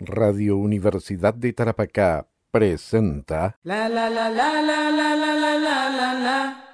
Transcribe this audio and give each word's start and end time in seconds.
Radio 0.00 0.56
Universidad 0.56 1.34
de 1.34 1.52
Tarapacá 1.52 2.26
presenta 2.50 3.58
La 3.62 3.86
la 3.86 4.08
la 4.08 4.30
la 4.30 4.62
la 4.62 4.90
la 4.90 5.14
la 5.14 5.14
la 5.14 5.34
la 5.36 5.90
la 5.90 6.14
la 6.14 6.64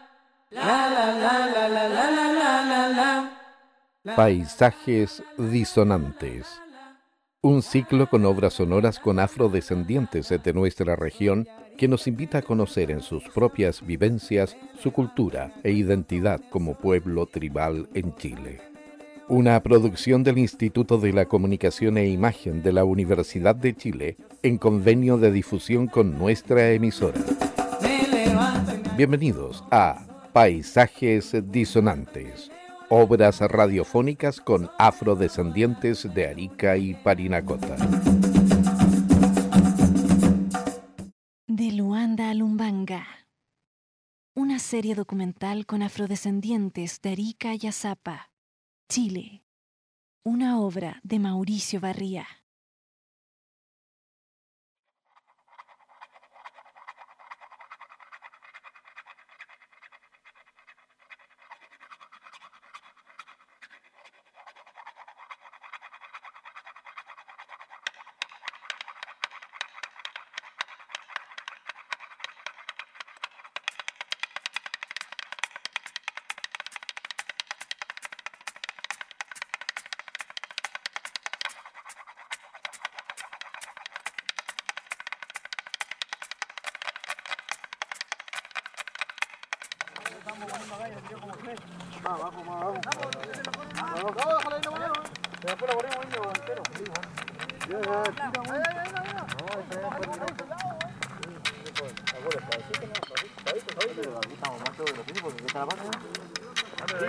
La 0.51 0.91
la 0.91 1.13
la 1.13 1.47
la 1.47 1.69
la 1.69 1.89
la 1.89 1.89
la 1.89 2.33
la 2.33 2.89
la 2.93 3.31
la 4.05 4.17
Paisajes 4.17 5.25
Disonantes. 5.37 6.47
Un 7.43 7.63
ciclo 7.63 8.09
con 8.09 8.25
obras 8.25 8.55
sonoras 8.55 9.01
con 9.01 9.19
afrodescendientes 9.19 10.29
de 10.29 10.53
nuestra 10.53 10.95
región 10.95 11.49
que 11.77 11.89
nos 11.89 12.07
invita 12.07 12.39
a 12.39 12.43
conocer 12.43 12.93
en 12.93 13.01
sus 13.01 13.25
propias 13.31 13.85
vivencias 13.85 14.57
su 14.79 14.93
cultura 14.93 15.53
e 15.65 15.73
identidad 15.73 16.41
como 16.49 16.75
pueblo 16.75 17.27
tribal 17.27 17.89
en 17.93 18.15
Chile. 18.15 18.76
Una 19.29 19.61
producción 19.61 20.23
del 20.23 20.39
Instituto 20.39 20.99
de 20.99 21.13
la 21.13 21.27
Comunicación 21.27 21.99
e 21.99 22.09
Imagen 22.09 22.63
de 22.63 22.73
la 22.73 22.85
Universidad 22.85 23.57
de 23.57 23.75
Chile 23.75 24.17
en 24.45 24.57
convenio 24.57 25.19
de 25.19 25.33
difusión 25.33 25.89
con 25.89 26.17
nuestra 26.17 26.71
emisora. 26.71 27.19
Bienvenidos 28.97 29.65
a 29.73 30.31
Paisajes 30.33 31.35
Disonantes, 31.51 32.53
obras 32.89 33.41
radiofónicas 33.41 34.41
con 34.41 34.71
afrodescendientes 34.79 36.09
de 36.15 36.29
Arica 36.29 36.77
y 36.77 36.95
Parinacota. 36.95 37.75
De 41.49 41.73
Luanda 41.73 42.31
a 42.31 42.35
Lumbanga. 42.35 43.05
Una 44.37 44.61
serie 44.61 44.95
documental 44.95 45.67
con 45.67 45.83
afrodescendientes 45.83 47.01
de 47.03 47.11
Arica 47.11 47.55
y 47.61 47.67
Azapa, 47.67 48.31
Chile. 48.89 49.43
Una 50.25 50.61
obra 50.61 51.01
de 51.03 51.19
Mauricio 51.19 51.81
Barría. 51.81 52.46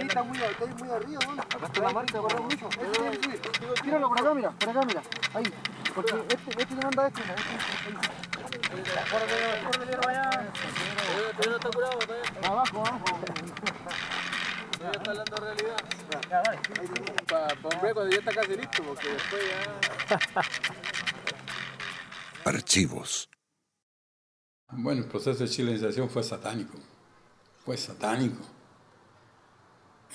Está 0.02 0.23
muy, 0.23 0.38
está 0.38 0.66
muy 0.66 0.89
arriba, 0.89 1.19
¿no? 1.25 1.41
Acá 1.41 1.66
está 1.66 1.81
la 1.81 1.89
marca, 1.91 2.19
corre 2.19 2.39
mucho. 2.39 2.69
Tíralo 3.83 4.09
por 4.09 4.19
acá, 4.19 4.33
mira, 4.33 4.52
por 4.52 4.69
acá, 4.69 4.81
mira. 4.86 5.02
Ahí. 5.33 5.53
Porque 5.94 6.13
este, 6.30 6.61
este 6.61 6.75
le 6.75 6.81
manda 6.81 7.03
a 7.03 7.08
este, 7.08 7.22
mira. 7.22 7.35
Abajo, 12.44 12.80
abajo. 12.80 13.19
Para 17.28 17.53
un 17.53 17.81
break 17.81 17.94
cuando 17.94 18.09
ya 18.09 18.19
está 18.19 18.34
casi 18.34 18.56
listo, 18.56 18.84
porque 18.84 19.09
después 19.09 19.41
ya. 19.50 20.41
Archivos. 22.45 23.29
Bueno, 24.69 25.01
el 25.01 25.07
proceso 25.07 25.44
de 25.44 25.50
chilenización 25.50 26.09
fue 26.09 26.24
satánico. 26.24 26.78
Fue 27.67 27.75
satánico. 27.75 28.41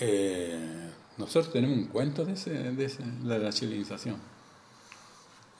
Eh, 0.01 0.91
nosotros 1.19 1.53
tenemos 1.53 1.77
un 1.77 1.89
cuento 1.89 2.25
de, 2.25 2.33
la 3.25 3.53
chilenización. 3.53 4.17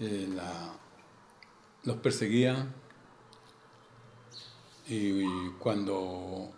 Eh, 0.01 0.27
la- 0.35 0.73
los 1.85 1.97
perseguían 1.99 2.73
y, 4.89 5.51
cuando 5.59 6.51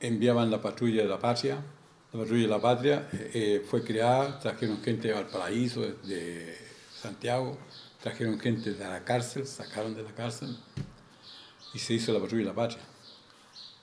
enviaban 0.00 0.50
la 0.50 0.60
patrulla 0.60 1.02
de 1.04 1.08
la 1.08 1.20
patria, 1.20 1.64
la 2.12 2.18
patrulla 2.18 2.42
de 2.42 2.48
la 2.48 2.60
patria 2.60 3.08
eh, 3.12 3.30
eh, 3.32 3.66
fue 3.70 3.84
creada, 3.84 4.40
trajeron 4.40 4.82
gente 4.82 5.06
de 5.06 5.14
Valparaíso, 5.14 5.82
de 5.82 6.58
Santiago, 7.00 7.56
trajeron 8.02 8.40
gente 8.40 8.72
de 8.74 8.84
la 8.84 9.04
cárcel, 9.04 9.46
sacaron 9.46 9.94
de 9.94 10.02
la 10.02 10.12
cárcel 10.12 10.58
y 11.72 11.78
se 11.78 11.94
hizo 11.94 12.12
la 12.12 12.18
patrulla 12.18 12.42
de 12.42 12.48
la 12.48 12.56
patria. 12.56 12.82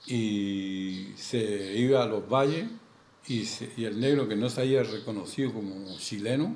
Y 0.07 1.13
se 1.15 1.77
iba 1.77 2.03
a 2.03 2.07
los 2.07 2.27
valles 2.27 2.67
y, 3.27 3.45
el 3.83 3.99
negro 3.99 4.27
que 4.27 4.35
no 4.35 4.49
se 4.49 4.61
había 4.61 4.83
reconocido 4.83 5.53
como 5.53 5.97
chileno, 5.97 6.55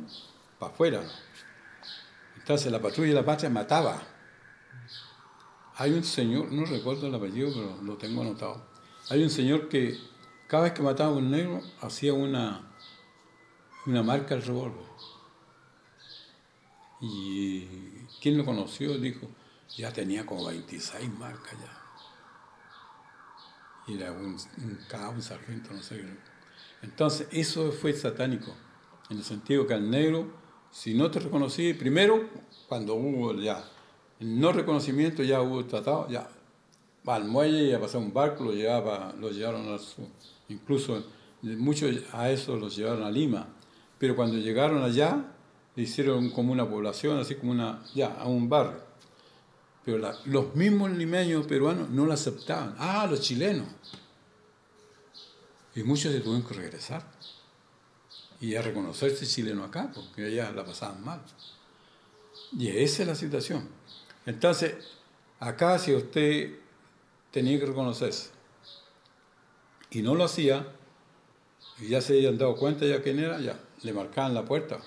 para 0.59 0.73
afuera. 0.73 1.03
Entonces 2.37 2.71
la 2.71 2.81
patrulla 2.81 3.09
de 3.09 3.15
la 3.15 3.25
patria 3.25 3.49
mataba. 3.49 4.01
Hay 5.77 5.91
un 5.91 6.03
señor, 6.03 6.51
no 6.51 6.65
recuerdo 6.65 7.07
el 7.07 7.15
apellido, 7.15 7.51
pero 7.53 7.81
lo 7.83 7.97
tengo 7.97 8.21
anotado. 8.21 8.65
Hay 9.09 9.23
un 9.23 9.29
señor 9.29 9.67
que 9.67 9.97
cada 10.47 10.63
vez 10.63 10.73
que 10.73 10.81
mataba 10.81 11.11
a 11.11 11.17
un 11.17 11.31
negro 11.31 11.61
hacía 11.81 12.13
una, 12.13 12.71
una 13.85 14.03
marca 14.03 14.35
al 14.35 14.41
revólver. 14.41 14.85
Y 17.01 17.65
quien 18.21 18.37
lo 18.37 18.45
conoció 18.45 18.97
dijo, 18.97 19.27
ya 19.75 19.91
tenía 19.91 20.25
como 20.25 20.45
26 20.45 21.09
marcas 21.19 21.53
ya. 21.59 21.84
Era 23.87 24.11
un, 24.11 24.35
un 24.57 24.79
un 25.15 25.21
sargento, 25.21 25.71
no 25.73 25.81
sé. 25.81 26.03
Entonces, 26.81 27.27
eso 27.31 27.71
fue 27.71 27.93
satánico, 27.93 28.53
en 29.09 29.17
el 29.17 29.23
sentido 29.23 29.67
que 29.67 29.73
al 29.73 29.89
negro, 29.89 30.27
si 30.71 30.93
no 30.93 31.09
te 31.11 31.19
reconocí, 31.19 31.73
primero, 31.73 32.29
cuando 32.67 32.95
hubo 32.95 33.33
ya 33.35 33.63
el 34.19 34.39
no 34.39 34.51
reconocimiento, 34.51 35.23
ya 35.23 35.41
hubo 35.41 35.65
tratado, 35.65 36.07
ya 36.09 36.27
al 37.05 37.25
muelle 37.25 37.65
y 37.65 37.73
a 37.73 37.79
pasar 37.79 38.01
un 38.01 38.13
barco, 38.13 38.43
lo, 38.43 38.53
llevaba, 38.53 39.13
lo 39.19 39.29
llevaron 39.29 39.73
a 39.73 39.77
su, 39.77 40.07
incluso 40.49 41.03
muchos 41.41 41.95
a 42.11 42.31
eso 42.31 42.55
los 42.55 42.75
llevaron 42.75 43.03
a 43.03 43.11
Lima, 43.11 43.47
pero 43.99 44.15
cuando 44.15 44.37
llegaron 44.37 44.83
allá, 44.83 45.31
le 45.75 45.83
hicieron 45.83 46.29
como 46.31 46.51
una 46.51 46.67
población, 46.67 47.19
así 47.19 47.35
como 47.35 47.51
una, 47.51 47.83
ya, 47.93 48.13
a 48.15 48.27
un 48.27 48.49
barrio. 48.49 48.79
Pero 49.85 49.99
la- 49.99 50.17
los 50.25 50.55
mismos 50.55 50.91
limeños 50.91 51.45
peruanos 51.45 51.89
no 51.89 52.05
lo 52.05 52.13
aceptaban. 52.13 52.75
Ah, 52.79 53.05
los 53.09 53.21
chilenos. 53.21 53.67
Y 55.75 55.83
muchos 55.83 56.11
se 56.11 56.19
tuvieron 56.21 56.47
que 56.47 56.53
regresar. 56.55 57.05
Y 58.41 58.55
a 58.55 58.61
reconocerse 58.61 59.25
chileno 59.25 59.63
acá, 59.63 59.91
porque 59.93 60.25
allá 60.25 60.51
la 60.51 60.65
pasaban 60.65 61.03
mal. 61.03 61.21
Y 62.57 62.67
esa 62.69 63.03
es 63.03 63.07
la 63.07 63.15
situación. 63.15 63.67
Entonces, 64.25 64.75
acá 65.39 65.77
si 65.79 65.93
usted 65.93 66.55
tenía 67.31 67.59
que 67.59 67.65
reconocerse 67.65 68.29
y 69.91 70.01
no 70.01 70.15
lo 70.15 70.23
hacía, 70.25 70.67
y 71.79 71.89
ya 71.89 72.01
se 72.01 72.13
habían 72.13 72.37
dado 72.37 72.55
cuenta 72.55 72.85
ya 72.85 73.01
quién 73.01 73.19
era, 73.19 73.39
ya 73.39 73.59
le 73.83 73.93
marcaban 73.93 74.33
la 74.33 74.45
puerta 74.45 74.79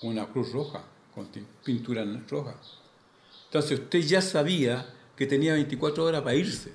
con 0.00 0.10
una 0.10 0.26
cruz 0.26 0.52
roja, 0.52 0.82
con 1.14 1.28
pintura 1.64 2.04
roja. 2.28 2.54
Entonces 3.48 3.80
usted 3.80 4.00
ya 4.00 4.20
sabía 4.20 4.94
que 5.16 5.26
tenía 5.26 5.54
24 5.54 6.04
horas 6.04 6.22
para 6.22 6.34
irse. 6.34 6.72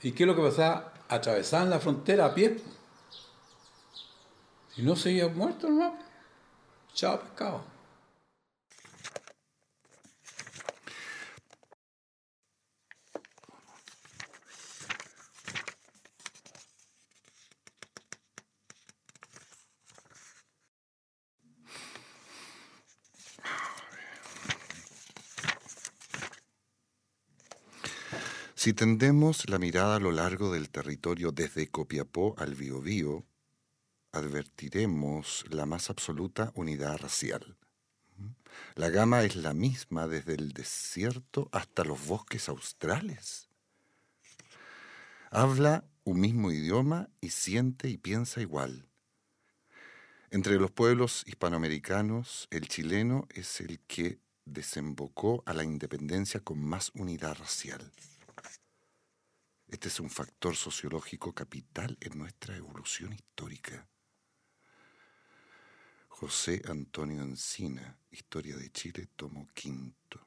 ¿Y 0.00 0.12
qué 0.12 0.22
es 0.22 0.26
lo 0.26 0.36
que 0.36 0.42
pasaba? 0.42 0.94
Atravesaban 1.08 1.70
la 1.70 1.80
frontera 1.80 2.26
a 2.26 2.34
pie. 2.34 2.60
Y 4.76 4.82
no 4.82 4.96
se 4.96 5.10
había 5.10 5.28
muerto, 5.28 5.66
hermano. 5.66 5.98
Chao, 6.94 7.20
pescado. 7.20 7.71
Si 28.62 28.74
tendemos 28.74 29.50
la 29.50 29.58
mirada 29.58 29.96
a 29.96 29.98
lo 29.98 30.12
largo 30.12 30.52
del 30.52 30.70
territorio 30.70 31.32
desde 31.32 31.66
Copiapó 31.66 32.36
al 32.38 32.54
Biobío, 32.54 33.26
advertiremos 34.12 35.44
la 35.50 35.66
más 35.66 35.90
absoluta 35.90 36.52
unidad 36.54 36.96
racial. 36.98 37.56
La 38.76 38.88
gama 38.88 39.24
es 39.24 39.34
la 39.34 39.52
misma 39.52 40.06
desde 40.06 40.34
el 40.34 40.52
desierto 40.52 41.48
hasta 41.50 41.82
los 41.82 42.06
bosques 42.06 42.48
australes. 42.48 43.48
Habla 45.32 45.84
un 46.04 46.20
mismo 46.20 46.52
idioma 46.52 47.08
y 47.20 47.30
siente 47.30 47.88
y 47.88 47.98
piensa 47.98 48.40
igual. 48.42 48.86
Entre 50.30 50.54
los 50.60 50.70
pueblos 50.70 51.24
hispanoamericanos, 51.26 52.46
el 52.52 52.68
chileno 52.68 53.26
es 53.34 53.60
el 53.60 53.80
que 53.88 54.20
desembocó 54.44 55.42
a 55.46 55.52
la 55.52 55.64
independencia 55.64 56.38
con 56.38 56.64
más 56.64 56.92
unidad 56.94 57.36
racial. 57.38 57.90
Este 59.72 59.88
es 59.88 60.00
un 60.00 60.10
factor 60.10 60.54
sociológico 60.54 61.32
capital 61.32 61.96
en 62.02 62.18
nuestra 62.18 62.54
evolución 62.54 63.14
histórica. 63.14 63.86
José 66.08 66.60
Antonio 66.68 67.22
Encina, 67.22 67.96
Historia 68.10 68.54
de 68.58 68.70
Chile, 68.70 69.08
tomo 69.16 69.48
quinto. 69.54 70.20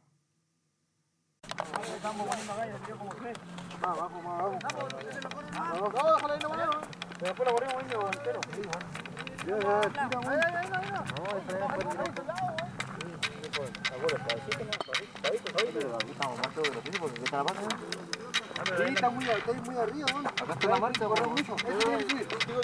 Abajo, 18.56 18.74
abajo. 18.76 18.86
Es 18.86 18.86
está 18.86 18.88
Sí, 18.88 18.94
está 18.94 19.10
muy, 19.10 19.26
está 19.26 19.54
muy 19.54 19.78
arriba, 19.78 20.08
¿no? 20.14 20.20
Acá 20.30 20.54
está 20.54 20.68
la 20.68 20.80
marca, 20.80 21.06
corre 21.06 21.28
mucho. 21.28 21.56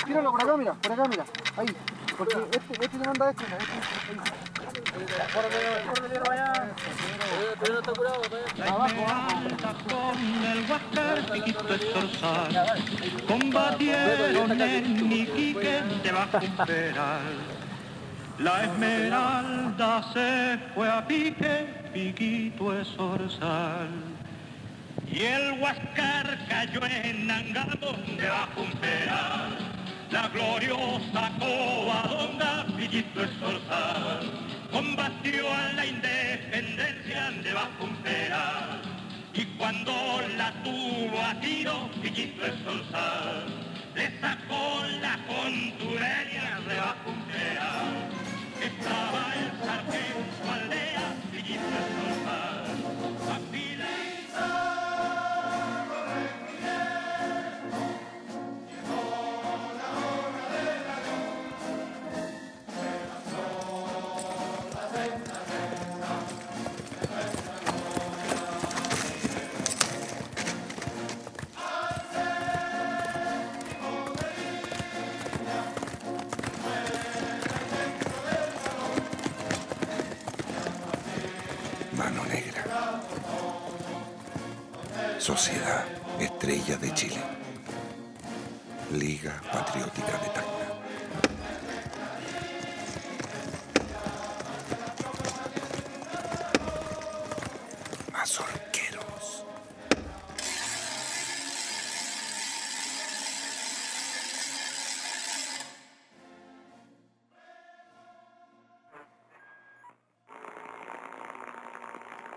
Tíralo 0.06 0.32
por 0.32 0.42
acá, 0.42 0.58
mira, 0.58 0.74
por 0.74 0.92
acá, 0.92 1.04
mira. 1.10 1.26
Ahí. 1.58 1.76
Porque 2.18 2.38
este, 2.52 2.86
este 2.86 2.98
le 2.98 3.06
manda 3.06 3.30
este, 3.30 3.44
mira. 3.46 3.58
Con 9.90 10.18
el 10.44 10.70
Huáscar, 10.70 11.32
piquito 11.32 11.74
estorsal, 11.74 12.82
combatieron 13.28 14.62
en 14.62 15.12
Iquique 15.12 15.82
debajo 16.04 16.38
un 16.38 16.66
peral. 16.66 17.22
La 18.40 18.64
esmeralda 18.64 20.04
se 20.14 20.58
fue 20.74 20.90
a 20.90 21.06
pique, 21.06 21.68
piquito 21.94 22.80
estorsal. 22.80 24.11
Y 25.14 25.26
el 25.26 25.60
Huáscar 25.60 26.38
cayó 26.48 26.80
en 26.86 27.30
Angamo 27.30 27.98
debajo 28.18 28.62
un 28.62 28.72
peral. 28.80 29.58
La 30.10 30.30
gloriosa 30.30 31.32
covadonga, 31.38 32.66
piquito 32.78 33.24
estorsal, 33.24 34.32
combatió 34.72 35.54
a 35.54 35.74
la 35.74 35.86
independencia 35.86 37.32
un 37.82 37.96
peral. 37.98 38.82
Y 39.34 39.46
cuando 39.58 39.94
la 40.38 40.52
tuvo 40.64 41.22
a 41.22 41.40
tiro, 41.42 41.90
piquito 42.02 42.46
estorsal, 42.46 43.48
le 43.96 44.20
sacó 44.22 44.84
la 45.02 45.18
un 47.06 47.22
peral. 47.26 48.10
Estaba 48.62 49.21
Sociedad 85.32 85.86
Estrella 86.20 86.76
de 86.76 86.94
Chile. 86.94 87.24
Liga 88.92 89.42
Patriótica 89.50 90.18
de 90.18 90.30
Tacna. 90.36 90.68
Mazorqueros. 98.12 99.46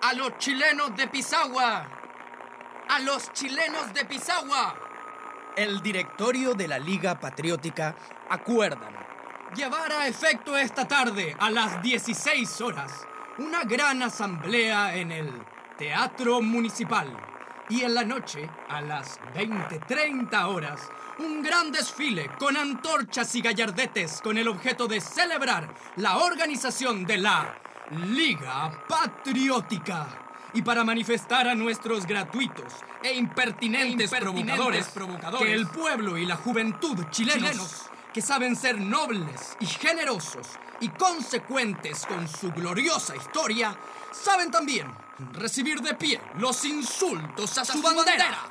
a 0.01 0.13
los 0.13 0.39
chilenos 0.39 0.95
de 0.95 1.09
Pisagua. 1.09 2.04
A 2.95 3.01
los 3.01 3.33
chilenos 3.33 3.93
de 3.93 4.05
Pisagua. 4.05 4.73
El 5.57 5.83
directorio 5.83 6.55
de 6.55 6.69
la 6.69 6.79
Liga 6.79 7.19
Patriótica 7.19 7.97
acuerdan 8.31 8.95
llevar 9.57 9.91
a 9.91 10.07
efecto 10.07 10.57
esta 10.57 10.87
tarde 10.87 11.35
a 11.41 11.51
las 11.51 11.83
16 11.83 12.61
horas 12.61 12.93
una 13.39 13.65
gran 13.65 14.01
asamblea 14.01 14.95
en 14.95 15.11
el 15.11 15.29
Teatro 15.77 16.41
Municipal 16.41 17.09
y 17.69 17.83
en 17.83 17.95
la 17.95 18.05
noche 18.05 18.49
a 18.69 18.81
las 18.81 19.19
20:30 19.35 20.47
horas 20.47 20.81
un 21.19 21.43
gran 21.43 21.73
desfile 21.73 22.31
con 22.39 22.57
antorchas 22.57 23.35
y 23.35 23.41
gallardetes 23.41 24.21
con 24.23 24.39
el 24.39 24.47
objeto 24.47 24.87
de 24.87 25.01
celebrar 25.01 25.75
la 25.97 26.19
organización 26.19 27.05
de 27.05 27.19
la 27.19 27.59
Liga 27.91 28.85
Patriótica. 28.87 30.24
Y 30.55 30.63
para 30.63 30.85
manifestar 30.85 31.49
a 31.49 31.55
nuestros 31.55 32.07
gratuitos 32.07 32.73
e 33.03 33.13
impertinentes, 33.15 34.11
provocadores, 34.11 34.87
que 35.39 35.53
el 35.53 35.67
pueblo 35.67 36.17
y 36.17 36.27
la 36.27 36.37
juventud 36.37 36.97
chilenos, 37.11 37.91
que 38.13 38.23
saben 38.23 38.55
ser 38.55 38.81
nobles 38.81 39.57
y 39.59 39.67
generosos 39.67 40.47
y 40.81 40.89
consecuentes 40.91 42.07
con 42.07 42.29
su 42.29 42.53
gloriosa 42.53 43.17
historia, 43.17 43.77
saben 44.13 44.51
también 44.51 44.87
recibir 45.33 45.81
de 45.81 45.95
pie 45.95 46.21
los 46.39 46.65
insultos 46.65 47.59
a 47.59 47.65
su 47.65 47.83
bandera. 47.83 48.49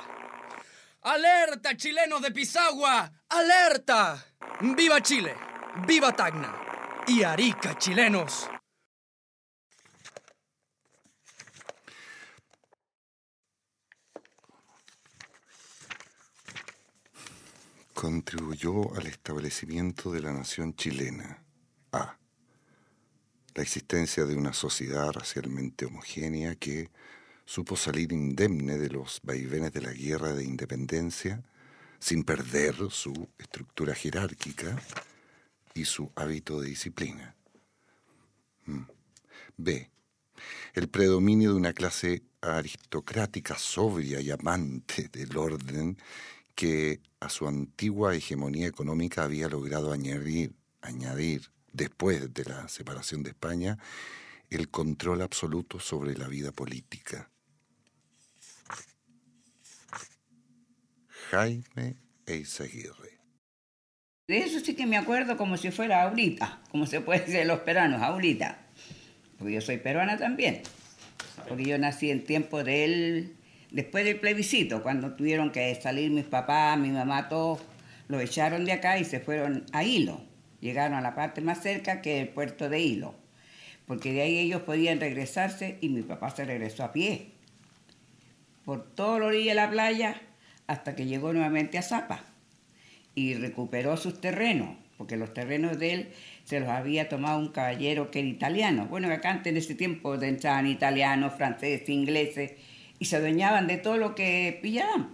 ¡Alerta, 1.02 1.76
chileno 1.76 2.20
de 2.20 2.30
Pisagua! 2.30 3.10
¡Alerta! 3.28 4.24
¡Viva 4.60 5.00
Chile! 5.02 5.34
¡Viva 5.86 6.12
Tacna! 6.12 6.54
¡Y 7.06 7.22
Arica, 7.22 7.76
chilenos! 7.76 8.48
Contribuyó 18.04 18.94
al 18.96 19.06
establecimiento 19.06 20.12
de 20.12 20.20
la 20.20 20.30
nación 20.30 20.76
chilena. 20.76 21.42
A. 21.90 22.18
La 23.54 23.62
existencia 23.62 24.26
de 24.26 24.36
una 24.36 24.52
sociedad 24.52 25.10
racialmente 25.10 25.86
homogénea 25.86 26.54
que 26.54 26.90
supo 27.46 27.78
salir 27.78 28.12
indemne 28.12 28.76
de 28.76 28.90
los 28.90 29.20
vaivenes 29.22 29.72
de 29.72 29.80
la 29.80 29.94
guerra 29.94 30.34
de 30.34 30.44
independencia 30.44 31.42
sin 31.98 32.24
perder 32.24 32.76
su 32.90 33.26
estructura 33.38 33.94
jerárquica 33.94 34.78
y 35.72 35.86
su 35.86 36.12
hábito 36.14 36.60
de 36.60 36.68
disciplina. 36.68 37.34
Mm. 38.66 38.82
B. 39.56 39.90
El 40.74 40.88
predominio 40.88 41.52
de 41.52 41.56
una 41.56 41.72
clase 41.72 42.22
aristocrática 42.42 43.56
sobria 43.56 44.20
y 44.20 44.30
amante 44.30 45.08
del 45.08 45.34
orden 45.38 45.96
que 46.54 47.00
a 47.20 47.28
su 47.28 47.48
antigua 47.48 48.14
hegemonía 48.14 48.66
económica 48.66 49.24
había 49.24 49.48
logrado 49.48 49.92
añadir, 49.92 50.54
añadir, 50.80 51.50
después 51.72 52.32
de 52.32 52.44
la 52.44 52.68
separación 52.68 53.22
de 53.22 53.30
España, 53.30 53.78
el 54.50 54.70
control 54.70 55.22
absoluto 55.22 55.80
sobre 55.80 56.16
la 56.16 56.28
vida 56.28 56.52
política. 56.52 57.30
Jaime 61.30 61.96
Eizaguirre. 62.26 63.18
De 64.28 64.38
eso 64.38 64.60
sí 64.60 64.74
que 64.74 64.86
me 64.86 64.96
acuerdo 64.96 65.36
como 65.36 65.56
si 65.56 65.70
fuera 65.70 66.02
ahorita, 66.02 66.62
como 66.70 66.86
se 66.86 67.00
puede 67.00 67.20
decir 67.20 67.44
los 67.46 67.60
peruanos, 67.60 68.00
ahorita. 68.00 68.58
Porque 69.38 69.54
yo 69.54 69.60
soy 69.60 69.78
peruana 69.78 70.16
también. 70.16 70.62
Porque 71.48 71.64
yo 71.64 71.76
nací 71.76 72.10
en 72.10 72.24
tiempo 72.24 72.64
del, 72.64 73.36
después 73.74 74.04
del 74.04 74.20
plebiscito, 74.20 74.82
cuando 74.82 75.14
tuvieron 75.14 75.50
que 75.50 75.74
salir 75.74 76.10
mis 76.10 76.24
papás, 76.24 76.78
mi 76.78 76.90
mamá, 76.90 77.28
todos, 77.28 77.60
los 78.06 78.22
echaron 78.22 78.64
de 78.64 78.72
acá 78.72 78.98
y 78.98 79.04
se 79.04 79.18
fueron 79.18 79.66
a 79.72 79.82
Hilo. 79.82 80.22
Llegaron 80.60 80.96
a 80.96 81.00
la 81.00 81.14
parte 81.14 81.40
más 81.40 81.60
cerca 81.60 82.00
que 82.00 82.20
el 82.20 82.28
puerto 82.28 82.68
de 82.68 82.80
Hilo. 82.80 83.14
porque 83.86 84.14
de 84.14 84.22
ahí 84.22 84.38
ellos 84.38 84.62
podían 84.62 84.98
regresarse 84.98 85.76
y 85.82 85.90
mi 85.90 86.00
papá 86.00 86.30
se 86.30 86.46
regresó 86.46 86.84
a 86.84 86.92
pie 86.92 87.32
por 88.64 88.82
toda 88.82 89.18
la 89.18 89.26
orilla 89.26 89.50
de 89.50 89.56
la 89.56 89.70
playa 89.70 90.22
hasta 90.66 90.96
que 90.96 91.04
llegó 91.04 91.34
nuevamente 91.34 91.76
a 91.76 91.82
Zapa 91.82 92.24
y 93.14 93.34
recuperó 93.34 93.98
sus 93.98 94.22
terrenos, 94.22 94.70
porque 94.96 95.18
los 95.18 95.34
terrenos 95.34 95.78
de 95.78 95.92
él 95.92 96.08
se 96.44 96.60
los 96.60 96.70
había 96.70 97.10
tomado 97.10 97.38
un 97.38 97.48
caballero 97.48 98.10
que 98.10 98.20
era 98.20 98.28
italiano. 98.28 98.86
Bueno, 98.86 99.12
acá 99.12 99.32
antes 99.32 99.50
en 99.50 99.58
ese 99.58 99.74
tiempo 99.74 100.14
entraban 100.14 100.66
italianos, 100.66 101.34
franceses, 101.34 101.88
ingleses 101.90 102.52
y 102.98 103.06
se 103.06 103.16
adueñaban 103.16 103.66
de 103.66 103.76
todo 103.76 103.96
lo 103.96 104.14
que 104.14 104.58
pillaban, 104.62 105.10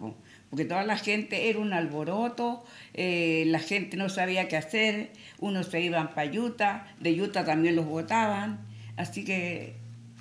porque 0.50 0.64
toda 0.64 0.84
la 0.84 0.96
gente 0.96 1.48
era 1.48 1.58
un 1.58 1.72
alboroto, 1.72 2.64
eh, 2.94 3.44
la 3.46 3.60
gente 3.60 3.96
no 3.96 4.08
sabía 4.08 4.48
qué 4.48 4.56
hacer, 4.56 5.12
unos 5.38 5.66
se 5.66 5.80
iban 5.80 6.14
para 6.14 6.30
Utah, 6.30 6.86
de 7.00 7.20
Utah 7.20 7.44
también 7.44 7.76
los 7.76 7.86
votaban, 7.86 8.66
así 8.96 9.24
que 9.24 9.76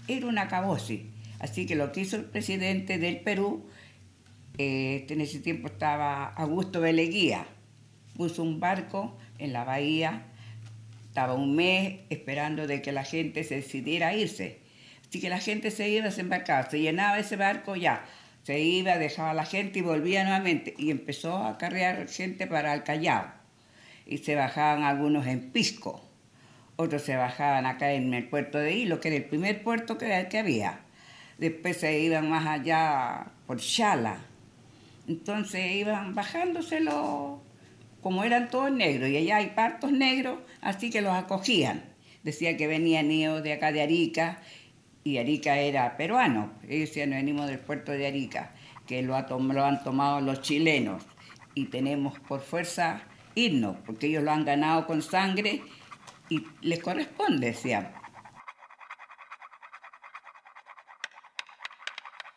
era 0.08 0.28
una 0.28 0.48
cabosis. 0.48 1.01
Así 1.39 1.66
que 1.66 1.75
lo 1.75 1.92
que 1.92 2.01
hizo 2.01 2.18
el 2.18 2.25
presidente 2.25 2.98
del 2.98 3.22
Perú, 3.22 3.66
eh, 4.58 5.06
en 5.10 5.22
ese 5.22 5.39
tiempo 5.39 5.68
estaba 5.68 6.25
Augusto 6.25 6.82
Beleguía, 6.82 7.46
puso 8.18 8.44
un 8.44 8.60
barco 8.60 9.18
en 9.38 9.54
la 9.54 9.63
bahía, 9.63 10.25
estaba 11.08 11.34
un 11.34 11.56
mes 11.56 12.01
esperando 12.10 12.68
de 12.68 12.82
que 12.82 12.92
la 12.92 13.06
gente 13.06 13.44
se 13.44 13.56
decidiera 13.56 14.10
a 14.10 14.16
irse. 14.16 14.59
Así 15.10 15.20
que 15.20 15.30
la 15.30 15.39
gente 15.39 15.72
se 15.72 15.89
iba, 15.89 16.12
se 16.12 16.22
embarcaba, 16.22 16.70
se 16.70 16.80
llenaba 16.80 17.20
ese 17.20 17.36
barco 17.36 17.75
ya, 17.75 18.06
se 18.44 18.60
iba, 18.60 18.98
dejaba 18.98 19.32
a 19.32 19.34
la 19.34 19.46
gente 19.46 19.80
y 19.80 19.82
volvía 19.82 20.24
nuevamente. 20.24 20.75
Y 20.78 20.92
empezó 20.92 21.38
a 21.38 21.58
cargar 21.58 22.08
gente 22.08 22.48
para 22.48 22.74
el 22.74 22.84
Callao. 22.84 23.34
Y 24.06 24.20
se 24.20 24.36
bajaban 24.36 24.84
algunos 24.84 25.28
en 25.28 25.51
Pisco, 25.51 26.08
otros 26.75 27.01
se 27.01 27.16
bajaban 27.16 27.66
acá 27.66 27.92
en 27.92 28.13
el 28.13 28.28
puerto 28.28 28.58
de 28.58 28.74
Hilo, 28.74 29.00
que 29.00 29.10
era 29.10 29.18
el 29.18 29.25
primer 29.25 29.63
puerto 29.63 29.98
que, 29.98 30.28
que 30.30 30.39
había 30.39 30.80
después 31.39 31.78
se 31.78 32.00
iban 32.00 32.30
más 32.30 32.46
allá 32.46 33.32
por 33.48 33.60
Chala. 33.60 34.20
Entonces 35.08 35.72
iban 35.72 36.13
bajándoselo, 36.13 37.42
como 38.01 38.24
eran 38.24 38.50
todos 38.50 38.72
negros, 38.72 39.10
y 39.10 39.18
allá 39.18 39.38
hay 39.38 39.48
partos 39.48 39.92
negros, 39.92 40.39
así 40.62 40.92
que 40.92 41.01
los 41.01 41.13
acogían. 41.13 41.84
Decía 42.24 42.58
que 42.58 42.68
venían 42.68 43.08
niños 43.08 43.42
de 43.42 43.54
acá 43.54 43.72
de 43.72 43.82
Arica, 43.82 44.39
y 45.10 45.18
Arica 45.18 45.58
era 45.58 45.98
peruano, 45.98 46.54
ellos 46.68 46.89
decían, 46.89 47.10
venimos 47.10 47.48
del 47.48 47.58
puerto 47.58 47.92
de 47.92 48.06
Arica, 48.06 48.54
que 48.86 49.01
lo, 49.01 49.16
han 49.16 49.84
tomado 49.84 50.22
los 50.22 50.42
chilenos, 50.42 51.04
y 51.56 51.66
tenemos 51.66 52.20
por 52.20 52.42
fuerza 52.42 53.01
irnos, 53.34 53.78
porque 53.88 54.06
ellos 54.06 54.24
lo 54.24 54.32
han 54.32 54.46
ganado 54.46 54.86
con 54.86 55.01
sangre, 55.01 55.63
y 56.30 56.46
les 56.62 56.80
corresponde, 56.80 57.48
decían. 57.48 57.92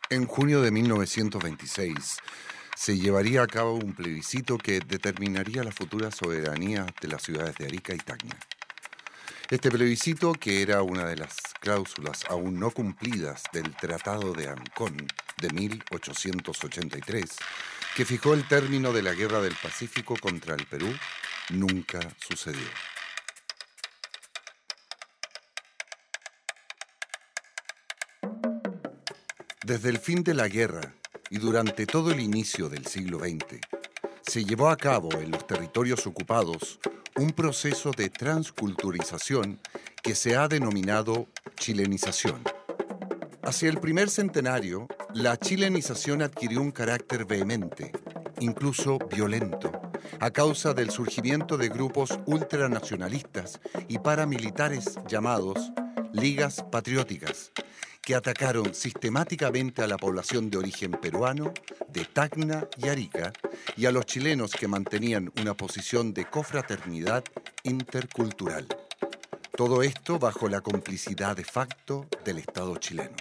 En 0.09 0.25
junio 0.26 0.62
de 0.62 0.71
1926 0.71 2.21
se 2.75 2.97
llevaría 2.97 3.43
a 3.43 3.47
cabo 3.47 3.75
un 3.75 3.93
plebiscito 3.93 4.57
que 4.57 4.81
determinaría 4.81 5.62
la 5.62 5.73
futura 5.73 6.11
soberanía 6.11 6.87
de 7.02 7.09
las 7.09 7.23
ciudades 7.23 7.55
de 7.57 7.67
Arica 7.67 7.95
y 7.95 7.99
Tacna. 7.99 8.38
Este 9.52 9.71
plebiscito, 9.71 10.32
que 10.32 10.62
era 10.62 10.82
una 10.82 11.04
de 11.04 11.14
las 11.14 11.37
cláusulas 11.61 12.25
aún 12.30 12.59
no 12.59 12.71
cumplidas 12.71 13.42
del 13.52 13.76
Tratado 13.76 14.32
de 14.32 14.49
Ancón 14.49 14.97
de 15.42 15.50
1883, 15.50 17.37
que 17.94 18.06
fijó 18.06 18.32
el 18.32 18.49
término 18.49 18.94
de 18.94 19.02
la 19.02 19.12
Guerra 19.12 19.42
del 19.42 19.54
Pacífico 19.62 20.16
contra 20.18 20.54
el 20.54 20.64
Perú, 20.64 20.88
nunca 21.50 22.00
sucedió. 22.26 22.66
Desde 29.66 29.90
el 29.90 29.99
fin 29.99 30.25
de 30.25 30.32
la 30.32 30.49
guerra 30.49 30.94
y 31.28 31.37
durante 31.37 31.85
todo 31.85 32.11
el 32.11 32.21
inicio 32.21 32.71
del 32.71 32.87
siglo 32.87 33.18
XX, 33.18 33.61
se 34.26 34.47
llevó 34.47 34.71
a 34.71 34.78
cabo 34.78 35.12
en 35.21 35.30
los 35.30 35.47
territorios 35.47 36.06
ocupados 36.06 36.80
un 37.16 37.31
proceso 37.31 37.90
de 37.90 38.09
transculturización 38.09 39.61
que 40.02 40.14
se 40.14 40.37
ha 40.37 40.49
denominado 40.49 41.28
chilenización. 41.57 42.42
Hacia 43.42 43.69
el 43.69 43.78
primer 43.78 44.09
centenario, 44.09 44.87
la 45.14 45.37
chilenización 45.37 46.23
adquirió 46.23 46.61
un 46.61 46.71
carácter 46.71 47.25
vehemente, 47.25 47.92
incluso 48.40 48.99
violento, 48.99 49.73
a 50.21 50.31
causa 50.31 50.75
del 50.75 50.90
surgimiento 50.90 51.57
de 51.57 51.69
grupos 51.69 52.19
ultranacionalistas 52.26 53.61
y 53.88 53.99
paramilitares 53.99 54.99
llamados 55.09 55.73
ligas 56.12 56.64
patrióticas, 56.71 57.52
que 58.02 58.14
atacaron 58.16 58.75
sistemáticamente 58.75 59.82
a 59.82 59.87
la 59.87 59.97
población 59.97 60.50
de 60.50 60.59
origen 60.59 60.90
peruano, 60.92 61.54
de 61.88 62.04
Tacna 62.04 62.66
y 62.76 62.88
Arica, 62.88 63.32
y 63.76 63.87
a 63.87 63.92
los 63.92 64.06
chilenos 64.06 64.52
que 64.52 64.66
mantenían 64.66 65.32
una 65.40 65.54
posición 65.54 66.12
de 66.12 66.25
cofraternidad 66.25 67.25
intercultural. 67.62 68.66
Todo 69.56 69.82
esto 69.82 70.18
bajo 70.18 70.49
la 70.49 70.61
complicidad 70.61 71.37
de 71.37 71.44
facto 71.44 72.09
del 72.25 72.38
Estado 72.38 72.76
chileno. 72.76 73.14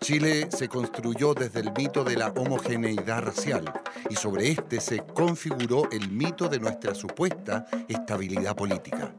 Chile 0.00 0.48
se 0.50 0.68
construyó 0.68 1.34
desde 1.34 1.60
el 1.60 1.72
mito 1.72 2.04
de 2.04 2.16
la 2.16 2.28
homogeneidad 2.28 3.22
racial 3.22 3.72
y 4.08 4.16
sobre 4.16 4.50
este 4.50 4.80
se 4.80 4.98
configuró 4.98 5.90
el 5.90 6.10
mito 6.10 6.48
de 6.48 6.58
nuestra 6.58 6.94
supuesta 6.94 7.66
estabilidad 7.88 8.56
política. 8.56 9.14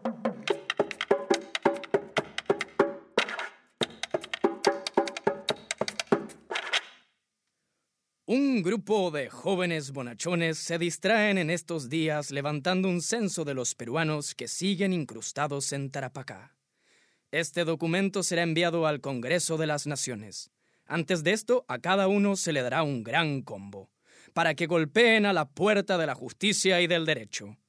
Un 8.25 8.61
grupo 8.61 9.09
de 9.09 9.29
jóvenes 9.29 9.91
bonachones 9.91 10.59
se 10.59 10.77
distraen 10.77 11.39
en 11.39 11.49
estos 11.49 11.89
días 11.89 12.29
levantando 12.29 12.87
un 12.87 13.01
censo 13.01 13.43
de 13.43 13.55
los 13.55 13.73
peruanos 13.73 14.35
que 14.35 14.47
siguen 14.47 14.93
incrustados 14.93 15.73
en 15.73 15.89
Tarapacá. 15.89 16.55
Este 17.31 17.63
documento 17.63 18.21
será 18.21 18.43
enviado 18.43 18.85
al 18.85 19.01
Congreso 19.01 19.57
de 19.57 19.65
las 19.67 19.87
Naciones. 19.87 20.51
Antes 20.91 21.23
de 21.23 21.33
esto, 21.33 21.65
a 21.67 21.77
cada 21.77 22.07
uno 22.07 22.35
se 22.35 22.51
le 22.51 22.63
dará 22.63 22.81
un 22.81 23.03
gran 23.03 23.43
combo, 23.43 23.91
para 24.33 24.55
que 24.55 24.65
golpeen 24.65 25.27
a 25.27 25.33
la 25.33 25.47
puerta 25.47 25.99
de 25.99 26.07
la 26.07 26.15
justicia 26.15 26.81
y 26.81 26.87
del 26.87 27.05
derecho. 27.05 27.59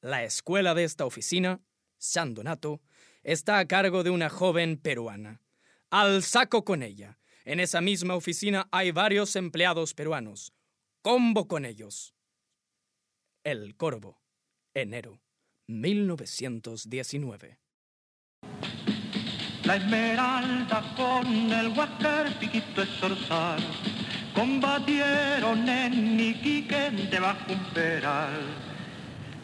La 0.00 0.24
escuela 0.24 0.74
de 0.74 0.82
esta 0.82 1.06
oficina, 1.06 1.60
San 1.96 2.34
Donato, 2.34 2.82
está 3.22 3.60
a 3.60 3.68
cargo 3.68 4.02
de 4.02 4.10
una 4.10 4.28
joven 4.28 4.78
peruana. 4.78 5.40
Al 5.90 6.24
saco 6.24 6.64
con 6.64 6.82
ella. 6.82 7.20
En 7.44 7.60
esa 7.60 7.80
misma 7.80 8.16
oficina 8.16 8.66
hay 8.72 8.90
varios 8.90 9.36
empleados 9.36 9.94
peruanos. 9.94 10.52
Combo 11.02 11.46
con 11.46 11.64
ellos. 11.64 12.16
El 13.44 13.76
Corvo, 13.76 14.20
enero 14.74 15.22
1919. 15.68 17.60
La 19.66 19.74
esmeralda 19.74 20.80
con 20.96 21.26
el 21.26 21.76
huáscar 21.76 22.32
piquito 22.38 22.82
es 22.82 22.88
zorzal, 23.00 23.58
combatieron 24.32 25.68
en 25.68 26.20
Iquique 26.20 26.90
debajo 27.10 27.52
un 27.52 27.58
peral. 27.74 28.42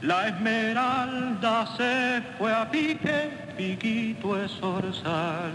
La 0.01 0.29
esmeralda 0.29 1.77
se 1.77 2.23
fue 2.39 2.53
a 2.53 2.71
pique, 2.71 3.31
piquito 3.57 4.41
es 4.41 4.53
zorzal. 4.53 5.55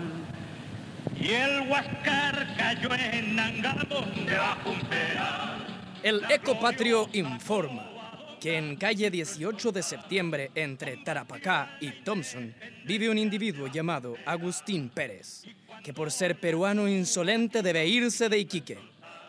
Y 1.17 1.29
el 1.29 1.69
huáscar 1.69 2.53
cayó 2.57 2.89
en 2.93 3.39
Angamos 3.39 4.05
debajo 4.25 4.71
un 4.71 4.81
peral. 4.89 5.65
El 6.03 6.21
Ecopatrio 6.29 7.07
informa 7.13 7.96
que 8.39 8.57
en 8.57 8.75
calle 8.75 9.09
18 9.09 9.71
de 9.71 9.83
septiembre 9.83 10.51
entre 10.55 10.97
Tarapacá 10.97 11.77
y 11.81 11.91
Thompson 12.03 12.53
vive 12.85 13.09
un 13.09 13.17
individuo 13.17 13.67
llamado 13.67 14.15
Agustín 14.25 14.89
Pérez, 14.89 15.43
que 15.83 15.93
por 15.93 16.11
ser 16.11 16.39
peruano 16.39 16.87
insolente 16.87 17.61
debe 17.61 17.87
irse 17.87 18.29
de 18.29 18.39
Iquique, 18.39 18.79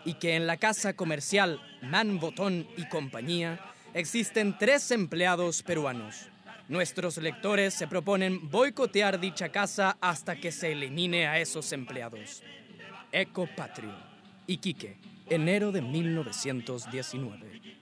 y 0.05 0.15
que 0.15 0.37
en 0.37 0.47
la 0.47 0.57
casa 0.57 0.95
comercial 0.95 1.61
Man 1.83 2.19
Botón 2.19 2.67
y 2.77 2.87
compañía 2.89 3.61
existen 3.95 4.57
tres 4.59 4.91
empleados 4.91 5.63
peruanos. 5.63 6.29
Nuestros 6.69 7.17
lectores 7.17 7.73
se 7.73 7.87
proponen 7.87 8.51
boicotear 8.51 9.19
dicha 9.19 9.49
casa 9.49 9.97
hasta 10.01 10.37
que 10.37 10.53
se 10.53 10.73
elimine 10.73 11.27
a 11.27 11.39
esos 11.39 11.73
empleados. 11.73 12.43
Ecopatrio, 13.11 13.95
Iquique, 14.47 14.99
enero 15.31 15.73
de 15.73 15.81
1919. 15.81 17.78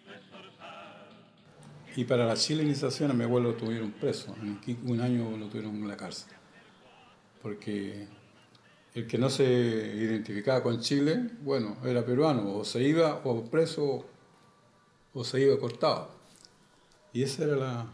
Y 1.96 2.04
para 2.04 2.24
la 2.26 2.36
chilenización 2.36 3.10
a 3.10 3.14
mi 3.14 3.24
abuelo 3.24 3.50
lo 3.50 3.56
tuvieron 3.56 3.90
preso. 3.90 4.34
En 4.42 4.60
un 4.88 5.00
año 5.00 5.36
lo 5.36 5.48
tuvieron 5.48 5.74
en 5.74 5.88
la 5.88 5.96
cárcel. 5.96 6.32
Porque 7.42 8.06
el 8.94 9.06
que 9.06 9.18
no 9.18 9.28
se 9.30 9.44
identificaba 9.44 10.62
con 10.62 10.80
Chile, 10.80 11.30
bueno, 11.40 11.78
era 11.84 12.04
peruano. 12.04 12.54
O 12.56 12.64
se 12.64 12.82
iba 12.82 13.22
o 13.24 13.44
preso 13.44 14.06
o 15.14 15.24
se 15.24 15.40
iba 15.40 15.58
cortado. 15.58 16.10
Y 17.12 17.22
esa 17.22 17.44
era 17.44 17.56
la... 17.56 17.86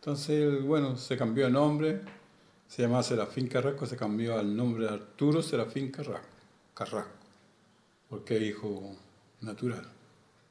Entonces, 0.00 0.62
bueno, 0.64 0.96
se 0.96 1.16
cambió 1.16 1.46
de 1.46 1.52
nombre. 1.52 2.00
Se 2.66 2.82
llamaba 2.82 3.02
Serafín 3.02 3.46
Carrasco, 3.46 3.86
se 3.86 3.96
cambió 3.96 4.38
al 4.38 4.54
nombre 4.54 4.84
de 4.84 4.90
Arturo 4.90 5.40
Serafín 5.40 5.90
Carrasco. 5.90 6.26
Carrasco 6.74 7.18
porque 8.08 8.38
hijo 8.38 8.96
natural. 9.40 9.86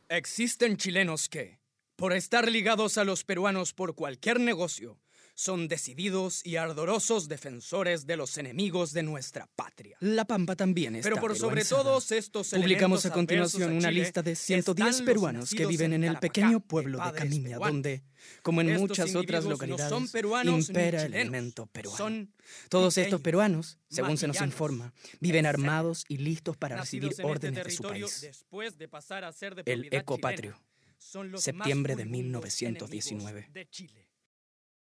Existen 0.09 0.77
chilenos 0.77 1.27
que, 1.27 1.57
por 1.97 2.13
estar 2.13 2.49
ligados 2.49 2.97
a 2.99 3.03
los 3.03 3.23
peruanos 3.23 3.73
por 3.73 3.95
cualquier 3.95 4.39
negocio, 4.39 4.99
son 5.33 5.67
decididos 5.67 6.43
y 6.45 6.55
ardorosos 6.55 7.27
defensores 7.27 8.07
de 8.07 8.17
los 8.17 8.37
enemigos 8.37 8.91
de 8.93 9.03
nuestra 9.03 9.47
patria. 9.55 9.97
La 9.99 10.25
Pampa 10.25 10.55
también 10.55 10.95
está 10.95 11.09
Pero 11.09 11.21
por 11.21 11.35
sobre 11.35 11.63
todos 11.63 12.11
estos 12.11 12.49
Publicamos 12.49 13.05
a 13.05 13.11
continuación 13.11 13.71
a 13.71 13.75
una 13.75 13.91
lista 13.91 14.23
de 14.23 14.31
están 14.31 14.63
110 14.63 14.87
los 14.87 15.01
peruanos 15.01 15.49
que 15.51 15.65
viven 15.65 15.93
en 15.93 16.03
el 16.03 16.17
pequeño 16.17 16.59
pueblo 16.59 17.03
de 17.03 17.11
Camiña, 17.13 17.49
peruanos. 17.49 17.67
donde, 17.67 18.03
como 18.41 18.61
en 18.61 18.69
Estos 18.69 18.81
muchas 18.81 19.15
otras 19.15 19.43
no 19.43 19.51
localidades, 19.51 19.89
son 19.89 20.07
peruanos 20.07 20.69
impera 20.69 21.03
el 21.03 21.13
elemento 21.13 21.67
peruano. 21.67 21.97
son 21.97 22.33
Todos 22.69 22.97
estos 22.97 23.21
peruanos, 23.21 23.79
según 23.89 24.17
se 24.17 24.27
nos 24.27 24.41
informa, 24.41 24.93
viven 25.19 25.45
armados 25.45 26.05
y 26.07 26.17
listos 26.17 26.57
para 26.57 26.77
recibir 26.77 27.11
este 27.11 27.23
órdenes 27.23 27.63
de 27.63 27.71
su 27.71 27.83
país. 27.83 28.21
después 28.21 28.77
de 28.77 28.87
pasar 28.87 29.23
a 29.23 29.31
ser 29.31 29.55
de 29.55 29.63
El 29.71 29.87
ecopatrio. 29.91 30.53
chilena, 30.53 30.66
son 30.97 31.31
los 31.31 31.39
más 31.39 31.43
Septiembre 31.43 31.95
de 31.95 32.03
furibundos 32.03 32.43
1919. 32.43 33.29
enemigos 33.29 33.53
de 33.53 33.69
Chile. 33.69 34.07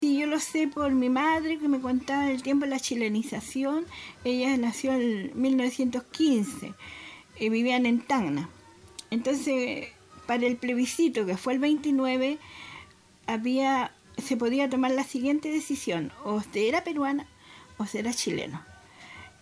Sí, 0.00 0.18
yo 0.18 0.26
lo 0.26 0.38
sé 0.38 0.68
por 0.68 0.92
mi 0.92 1.08
madre 1.08 1.58
que 1.58 1.68
me 1.68 1.80
contaba 1.80 2.30
el 2.30 2.42
tiempo 2.42 2.66
de 2.66 2.70
la 2.70 2.80
chilenización. 2.80 3.86
Ella 4.24 4.56
nació 4.56 4.92
en 4.92 5.30
1915 5.40 6.74
y 7.38 7.48
vivían 7.48 7.86
en 7.86 8.00
Tacna. 8.02 8.50
Entonces, 9.10 9.88
para 10.26 10.46
el 10.46 10.56
plebiscito, 10.56 11.24
que 11.24 11.36
fue 11.36 11.54
el 11.54 11.58
29, 11.58 12.38
había, 13.26 13.94
se 14.18 14.36
podía 14.36 14.68
tomar 14.68 14.90
la 14.90 15.04
siguiente 15.04 15.50
decisión, 15.50 16.12
o 16.24 16.42
se 16.42 16.68
era 16.68 16.84
peruana 16.84 17.26
o 17.78 17.86
se 17.86 18.00
era 18.00 18.12
chileno. 18.12 18.62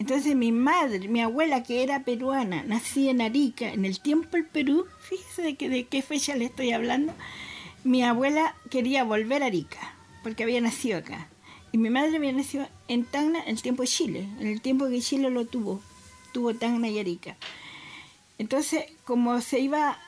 Entonces 0.03 0.35
mi 0.35 0.51
madre, 0.51 1.07
mi 1.07 1.21
abuela 1.21 1.63
que 1.63 1.85
era 1.85 2.03
peruana, 2.03 2.65
nacida 2.65 3.13
en 3.13 3.21
Arica, 3.21 3.73
en 3.73 3.85
el 3.85 4.01
tiempo 4.01 4.31
del 4.33 4.47
Perú, 4.47 4.85
fíjese 4.99 5.43
de 5.43 5.87
qué 5.87 6.03
fecha 6.03 6.35
le 6.35 6.47
estoy 6.47 6.73
hablando, 6.73 7.15
mi 7.85 8.03
abuela 8.03 8.57
quería 8.69 9.05
volver 9.05 9.45
a 9.45 9.47
Arica, 9.47 9.95
porque 10.25 10.43
había 10.43 10.61
nacido 10.61 10.99
acá. 10.99 11.29
Y 11.71 11.79
mi 11.79 11.89
madre 11.89 12.17
había 12.17 12.33
nacido 12.33 12.67
en 12.89 13.05
Tacna 13.05 13.45
en 13.45 13.51
el 13.51 13.63
tiempo 13.63 13.85
de 13.85 13.89
Chile, 13.89 14.29
en 14.41 14.49
el 14.49 14.61
tiempo 14.61 14.89
que 14.89 15.01
Chile 15.01 15.31
lo 15.31 15.47
tuvo, 15.47 15.81
tuvo 16.33 16.53
Tacna 16.53 16.89
y 16.89 16.99
Arica. 16.99 17.37
Entonces, 18.39 18.87
como 19.05 19.41
se 19.41 19.61
iba, 19.61 20.01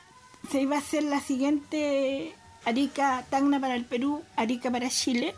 se 0.51 0.59
iba 0.59 0.75
a 0.75 0.79
hacer 0.79 1.03
la 1.03 1.21
siguiente 1.21 2.35
Arica, 2.65 3.25
Tacna 3.29 3.61
para 3.61 3.77
el 3.77 3.85
Perú, 3.85 4.23
Arica 4.35 4.69
para 4.69 4.89
Chile, 4.89 5.35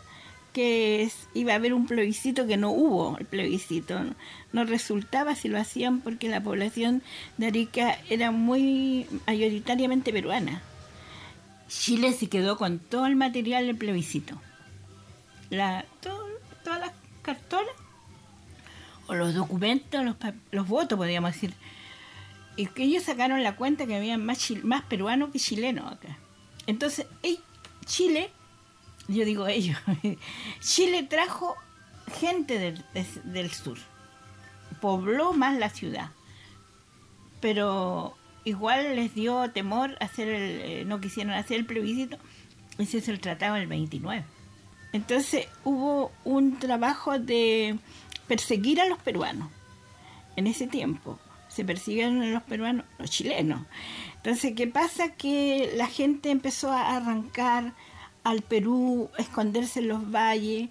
que 0.52 1.10
iba 1.34 1.52
a 1.52 1.56
haber 1.56 1.74
un 1.74 1.86
plebiscito 1.86 2.46
que 2.46 2.56
no 2.56 2.70
hubo, 2.70 3.16
el 3.18 3.26
plebiscito. 3.26 4.00
No, 4.52 4.64
resultaba 4.64 5.34
si 5.34 5.48
lo 5.48 5.58
hacían 5.58 6.00
porque 6.00 6.28
la 6.28 6.42
población 6.42 7.02
de 7.36 7.46
Arica 7.46 7.98
era 8.08 8.30
muy 8.30 9.06
mayoritariamente 9.26 10.12
peruana. 10.12 10.62
Chile 11.68 12.12
se 12.12 12.28
quedó 12.28 12.56
con 12.56 12.78
todo 12.78 13.06
el 13.06 13.16
material 13.16 13.66
del 13.66 13.76
plebiscito. 13.76 14.40
La, 15.50 15.84
todas 16.00 16.80
las 16.80 16.92
cartolas 17.22 17.74
o 19.06 19.14
los 19.14 19.34
documentos, 19.34 20.04
los, 20.04 20.16
los 20.50 20.68
votos, 20.68 20.98
podríamos 20.98 21.32
decir. 21.32 21.54
Y 22.56 22.66
que 22.66 22.84
ellos 22.84 23.04
sacaron 23.04 23.42
la 23.42 23.56
cuenta 23.56 23.86
que 23.86 23.96
había 23.96 24.18
más, 24.18 24.50
más 24.62 24.82
peruanos 24.84 25.30
que 25.30 25.38
chilenos 25.38 25.92
acá. 25.92 26.18
Entonces, 26.66 27.06
Chile, 27.86 28.30
yo 29.08 29.24
digo 29.24 29.46
ellos, 29.46 29.78
Chile 30.60 31.02
trajo 31.02 31.56
gente 32.18 32.58
del, 32.58 32.84
del 33.24 33.50
sur, 33.50 33.78
pobló 34.80 35.32
más 35.32 35.58
la 35.58 35.70
ciudad, 35.70 36.10
pero 37.40 38.14
igual 38.44 38.96
les 38.96 39.14
dio 39.14 39.50
temor 39.50 39.96
hacer 40.00 40.28
el, 40.28 40.60
eh, 40.60 40.84
no 40.84 41.00
quisieron 41.00 41.32
hacer 41.32 41.58
el 41.58 41.66
plebiscito, 41.66 42.18
ese 42.78 42.98
es 42.98 43.08
el 43.08 43.20
tratado 43.20 43.56
del 43.56 43.66
29. 43.66 44.24
Entonces 44.92 45.48
hubo 45.64 46.12
un 46.24 46.58
trabajo 46.58 47.18
de 47.18 47.78
perseguir 48.26 48.80
a 48.80 48.86
los 48.86 48.98
peruanos 48.98 49.50
en 50.36 50.46
ese 50.46 50.66
tiempo. 50.66 51.18
Se 51.48 51.64
persiguieron 51.64 52.32
los 52.32 52.42
peruanos, 52.44 52.86
los 52.98 53.10
chilenos. 53.10 53.62
Entonces, 54.16 54.52
¿qué 54.54 54.66
pasa? 54.66 55.14
Que 55.14 55.72
la 55.76 55.88
gente 55.88 56.30
empezó 56.30 56.70
a 56.70 56.96
arrancar 56.96 57.74
al 58.30 58.42
Perú, 58.42 59.08
esconderse 59.18 59.80
en 59.80 59.88
los 59.88 60.10
valles 60.10 60.68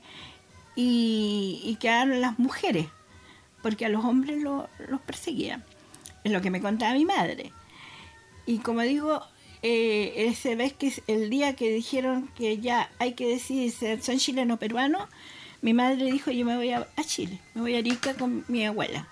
y, 0.76 1.62
y 1.64 1.76
quedaron 1.80 2.22
las 2.22 2.38
mujeres, 2.40 2.88
porque 3.64 3.86
a 3.86 3.90
los 3.90 4.06
hombres 4.06 4.42
lo- 4.42 4.70
los 4.90 5.02
perseguían. 5.02 5.64
Es 6.24 6.32
lo 6.32 6.42
que 6.42 6.52
me 6.52 6.62
contaba 6.62 6.94
mi 6.94 7.06
madre. 7.06 7.52
Y 8.46 8.60
como 8.60 8.82
digo, 8.82 9.22
eh, 9.64 10.14
ese 10.30 10.56
vez 10.56 10.74
que 10.74 10.94
el 11.08 11.30
día 11.30 11.56
que 11.56 11.70
dijeron 11.72 12.30
que 12.36 12.60
ya 12.60 12.90
hay 13.00 13.14
que 13.14 13.28
decidir 13.28 13.74
son 14.02 14.18
chilenos 14.20 14.60
peruanos, 14.60 15.08
mi 15.62 15.74
madre 15.74 16.12
dijo 16.12 16.30
yo 16.32 16.46
me 16.46 16.56
voy 16.56 16.72
a, 16.72 16.88
a 16.96 17.04
Chile, 17.04 17.40
me 17.56 17.62
voy 17.62 17.76
a 17.76 17.80
Arica 17.80 18.14
con 18.14 18.46
mi 18.48 18.66
abuela. 18.66 19.08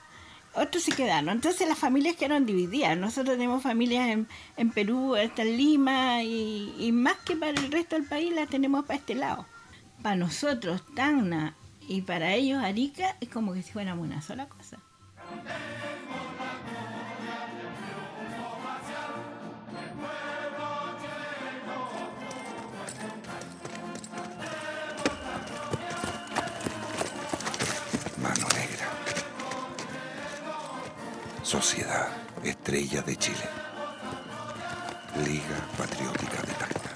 Otros 0.55 0.83
se 0.83 0.91
quedaron. 0.91 1.29
Entonces 1.29 1.67
las 1.67 1.77
familias 1.77 2.15
quedaron 2.15 2.45
divididas. 2.45 2.97
Nosotros 2.97 3.35
tenemos 3.35 3.61
familias 3.61 4.09
en, 4.09 4.27
en 4.57 4.71
Perú, 4.71 5.15
hasta 5.15 5.41
en 5.41 5.57
Lima, 5.57 6.23
y, 6.23 6.91
más 6.93 7.17
que 7.17 7.35
para 7.35 7.51
el 7.51 7.71
resto 7.71 7.95
del 7.95 8.05
país 8.05 8.33
las 8.33 8.49
tenemos 8.49 8.85
para 8.85 8.99
este 8.99 9.15
lado. 9.15 9.45
Para 10.01 10.15
nosotros, 10.15 10.81
Tacna, 10.95 11.55
y 11.87 12.01
para 12.01 12.33
ellos, 12.33 12.63
Arica, 12.63 13.17
es 13.21 13.29
como 13.29 13.53
que 13.53 13.63
si 13.63 13.71
fuéramos 13.71 14.05
una 14.05 14.21
sola 14.21 14.47
cosa. 14.47 14.77
Sociedad 31.61 32.09
Estrella 32.43 33.01
de 33.01 33.15
Chile. 33.15 33.47
Liga 35.23 35.55
Patriótica 35.77 36.41
de 36.41 36.53
Tacna. 36.53 36.94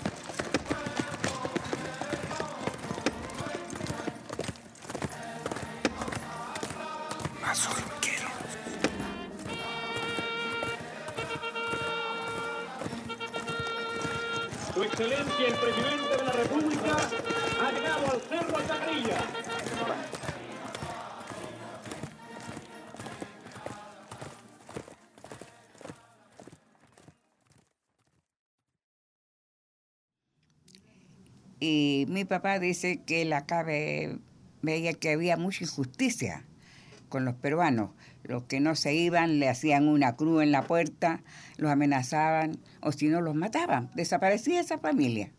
Mi 32.19 32.25
papá 32.25 32.59
dice 32.59 33.01
que 33.05 33.21
él 33.21 33.31
acá 33.31 33.63
ve- 33.63 34.19
veía 34.61 34.91
que 34.93 35.11
había 35.11 35.37
mucha 35.37 35.63
injusticia 35.63 36.43
con 37.07 37.23
los 37.23 37.35
peruanos. 37.35 37.91
Los 38.23 38.43
que 38.43 38.59
no 38.59 38.75
se 38.75 38.93
iban 38.93 39.39
le 39.39 39.47
hacían 39.47 39.87
una 39.87 40.17
cruz 40.17 40.43
en 40.43 40.51
la 40.51 40.63
puerta, 40.63 41.23
los 41.55 41.71
amenazaban 41.71 42.59
o 42.81 42.91
si 42.91 43.07
no 43.07 43.21
los 43.21 43.35
mataban. 43.35 43.89
Desaparecía 43.95 44.59
esa 44.59 44.77
familia. 44.79 45.31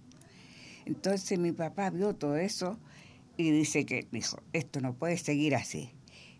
Entonces 0.86 1.38
mi 1.38 1.52
papá 1.52 1.90
vio 1.90 2.14
todo 2.14 2.36
eso 2.36 2.78
y 3.36 3.50
dice 3.50 3.84
que 3.84 4.08
dijo, 4.10 4.40
esto 4.54 4.80
no 4.80 4.94
puede 4.94 5.18
seguir 5.18 5.54
así. 5.56 5.92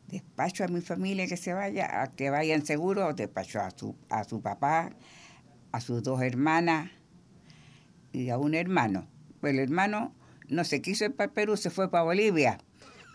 Despacho 0.09 0.65
a 0.65 0.69
mi 0.69 0.81
familia 0.81 1.27
que 1.27 1.37
se 1.37 1.53
vaya, 1.53 2.01
a 2.03 2.07
que 2.07 2.31
vayan 2.31 2.65
seguros, 2.65 3.15
despacho 3.15 3.61
a 3.61 3.71
su, 3.73 3.95
a 4.09 4.25
su 4.25 4.41
papá, 4.41 4.89
a 5.71 5.81
sus 5.83 6.03
dos 6.03 6.23
hermanas 6.23 6.91
y 8.15 8.31
a 8.31 8.39
un 8.39 8.55
hermano. 8.55 9.07
El 9.43 9.59
hermano 9.59 10.15
no 10.51 10.65
se 10.65 10.83
quiso 10.83 11.05
ir 11.05 11.15
para 11.15 11.33
Perú, 11.33 11.57
se 11.57 11.71
fue 11.71 11.91
para 11.91 12.05
Bolivia. 12.05 12.59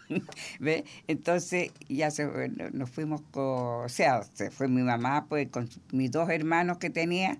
¿Ve? 0.60 0.86
Entonces 1.08 1.72
ya 1.90 2.10
nos 2.74 2.90
fuimos 2.90 3.22
con, 3.32 3.86
o 3.86 3.90
sea, 3.90 4.24
se 4.34 4.52
fue 4.52 4.68
mi 4.68 4.82
mamá 4.82 5.26
pues 5.28 5.50
con 5.50 5.70
mis 5.92 6.12
dos 6.12 6.30
hermanos 6.30 6.78
que 6.78 6.90
tenía, 6.90 7.38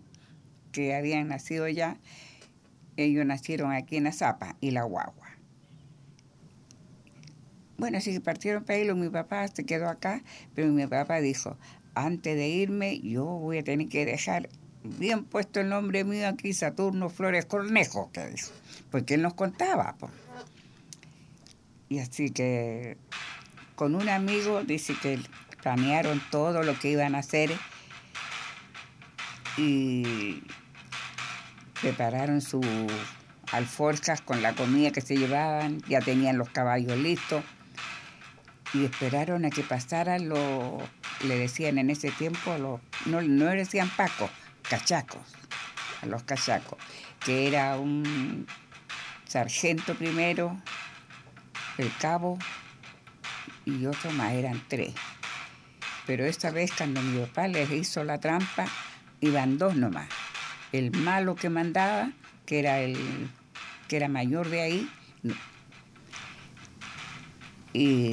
que 0.72 0.96
habían 0.96 1.28
nacido 1.28 1.68
ya, 1.68 1.98
ellos 2.98 3.26
nacieron 3.26 3.72
aquí 3.72 3.98
en 3.98 4.08
Azapa 4.08 4.56
y 4.62 4.72
la 4.72 4.84
guagua. 4.84 5.26
Bueno, 7.78 7.98
así 7.98 8.14
que 8.14 8.22
partieron 8.22 8.64
para 8.64 8.80
ahí, 8.80 8.94
mi 8.94 9.10
papá 9.10 9.48
se 9.50 9.66
quedó 9.66 9.90
acá, 9.90 10.24
pero 10.54 10.70
mi 10.70 10.88
papá 10.88 11.20
dijo, 11.20 11.58
antes 11.94 12.36
de 12.36 12.48
irme 12.48 13.00
yo 13.02 13.26
voy 13.26 13.58
a 13.58 13.64
tener 13.64 13.90
que 13.90 14.06
dejar 14.06 14.50
bien 14.98 15.24
puesto 15.26 15.60
el 15.60 15.70
nombre 15.70 16.04
mío 16.04 16.28
aquí, 16.28 16.54
Saturno 16.54 17.10
Flores 17.10 17.46
Cornejo, 17.46 18.12
que 18.12 18.28
dijo, 18.28 18.52
porque 18.92 19.16
él 19.16 19.22
nos 19.22 19.34
contaba. 19.34 19.96
po. 20.00 20.10
Y 21.90 22.00
así 22.00 22.32
que 22.32 22.98
con 23.76 23.96
un 23.96 24.10
amigo 24.10 24.64
dice 24.64 24.96
que 25.02 25.20
planearon 25.62 26.22
todo 26.32 26.64
lo 26.64 26.78
que 26.80 26.92
iban 26.92 27.16
a 27.16 27.20
hacer 27.20 27.52
y 29.58 30.44
prepararon 31.82 32.42
sus 32.42 32.66
alforjas 33.52 34.22
con 34.22 34.42
la 34.42 34.54
comida 34.54 34.92
que 34.92 35.02
se 35.02 35.18
llevaban, 35.18 35.82
ya 35.88 36.02
tenían 36.02 36.38
los 36.38 36.50
caballos 36.50 36.98
listos 36.98 37.44
y 38.74 38.86
esperaron 38.86 39.46
a 39.46 39.50
que 39.50 39.64
pasaran 39.64 40.28
los, 40.28 40.82
le 41.24 41.38
decían 41.38 41.78
en 41.78 41.90
ese 41.90 42.12
tiempo, 42.12 42.58
los, 42.58 42.82
no, 43.06 43.22
no 43.22 43.46
decían 43.46 43.90
pacos, 43.96 44.30
cachacos, 44.70 45.22
a 46.02 46.06
los 46.06 46.24
cachacos, 46.24 46.78
que 47.24 47.48
era 47.48 47.78
un 47.78 48.48
sargento 49.28 49.96
primero, 49.96 50.60
el 51.78 51.92
cabo 51.98 52.38
y 53.66 53.86
otro 53.86 54.12
más, 54.12 54.34
eran 54.34 54.62
tres. 54.68 54.94
Pero 56.06 56.26
esta 56.26 56.52
vez 56.52 56.72
cuando 56.72 57.02
mi 57.02 57.20
papá 57.20 57.48
les 57.48 57.72
hizo 57.72 58.04
la 58.04 58.20
trampa, 58.20 58.68
iban 59.22 59.58
dos 59.58 59.76
nomás. 59.76 60.08
El 60.72 60.92
malo 60.92 61.36
que 61.36 61.50
mandaba, 61.50 62.12
que 62.46 62.60
era 62.60 62.80
el 62.80 63.30
que 63.88 63.98
era 63.98 64.08
mayor 64.08 64.50
de 64.50 64.62
ahí, 64.62 64.90
y 67.74 68.12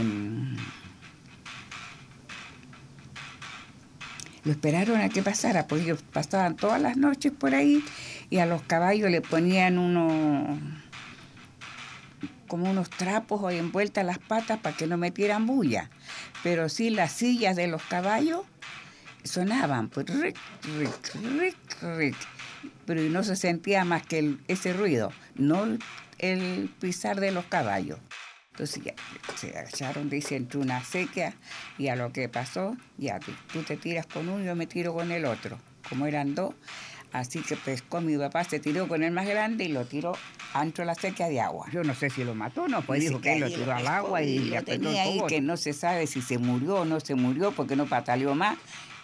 lo 4.44 4.52
esperaron 4.52 5.00
a 5.00 5.08
que 5.08 5.22
pasara, 5.22 5.66
porque 5.66 5.84
ellos 5.84 6.02
pasaban 6.12 6.56
todas 6.56 6.80
las 6.80 6.96
noches 6.96 7.32
por 7.32 7.54
ahí 7.54 7.84
y 8.30 8.38
a 8.38 8.46
los 8.46 8.62
caballos 8.62 9.10
le 9.10 9.20
ponían 9.20 9.78
unos 9.78 10.58
como 12.48 12.70
unos 12.70 12.90
trapos 12.90 13.42
ahí 13.44 13.56
envueltas 13.56 14.04
las 14.04 14.18
patas 14.18 14.58
para 14.58 14.76
que 14.76 14.86
no 14.86 14.98
metieran 14.98 15.46
bulla. 15.46 15.88
Pero 16.42 16.68
sí 16.68 16.90
las 16.90 17.12
sillas 17.12 17.56
de 17.56 17.66
los 17.66 17.82
caballos 17.82 18.42
sonaban, 19.24 19.88
pues 19.88 20.06
ric, 20.08 20.36
ric, 20.78 21.14
ric, 21.38 21.82
ric. 21.96 22.16
Pero 22.84 23.00
no 23.02 23.22
se 23.22 23.36
sentía 23.36 23.86
más 23.86 24.04
que 24.04 24.36
ese 24.48 24.74
ruido, 24.74 25.12
no 25.34 25.78
el 26.18 26.70
pisar 26.78 27.20
de 27.20 27.30
los 27.30 27.46
caballos. 27.46 27.98
Entonces 28.52 28.84
ya 28.84 28.94
se 29.34 29.48
agacharon, 29.50 30.10
dice, 30.10 30.36
entre 30.36 30.60
una 30.60 30.84
sequía 30.84 31.34
y 31.78 31.88
a 31.88 31.96
lo 31.96 32.12
que 32.12 32.28
pasó, 32.28 32.76
ya 32.98 33.18
tú, 33.18 33.32
tú 33.50 33.62
te 33.62 33.78
tiras 33.78 34.06
con 34.06 34.28
uno 34.28 34.42
y 34.42 34.46
yo 34.46 34.54
me 34.54 34.66
tiro 34.66 34.92
con 34.92 35.10
el 35.10 35.24
otro. 35.24 35.58
Como 35.88 36.06
eran 36.06 36.34
dos, 36.34 36.54
así 37.12 37.40
que 37.40 37.56
pescó 37.56 38.02
mi 38.02 38.16
papá, 38.18 38.44
se 38.44 38.60
tiró 38.60 38.88
con 38.88 39.02
el 39.02 39.10
más 39.10 39.26
grande 39.26 39.64
y 39.64 39.68
lo 39.68 39.86
tiró 39.86 40.12
ancho 40.52 40.84
la 40.84 40.94
sequía 40.94 41.28
de 41.28 41.40
agua. 41.40 41.66
Yo 41.72 41.82
no 41.82 41.94
sé 41.94 42.10
si 42.10 42.24
lo 42.24 42.34
mató 42.34 42.64
o 42.64 42.68
no, 42.68 42.82
pues 42.82 43.00
dijo 43.00 43.22
que 43.22 43.32
él 43.32 43.40
lo 43.40 43.48
tiró 43.48 43.72
al 43.72 43.86
agua 43.86 44.22
y 44.22 44.38
le 44.38 44.56
lo 44.56 44.64
tenía 44.64 45.04
ahí 45.04 45.22
que 45.28 45.40
no 45.40 45.56
se 45.56 45.72
sabe 45.72 46.06
si 46.06 46.20
se 46.20 46.36
murió 46.36 46.80
o 46.80 46.84
no 46.84 47.00
se 47.00 47.14
murió 47.14 47.52
porque 47.52 47.74
no 47.74 47.86
pataleó 47.86 48.34
más 48.34 48.58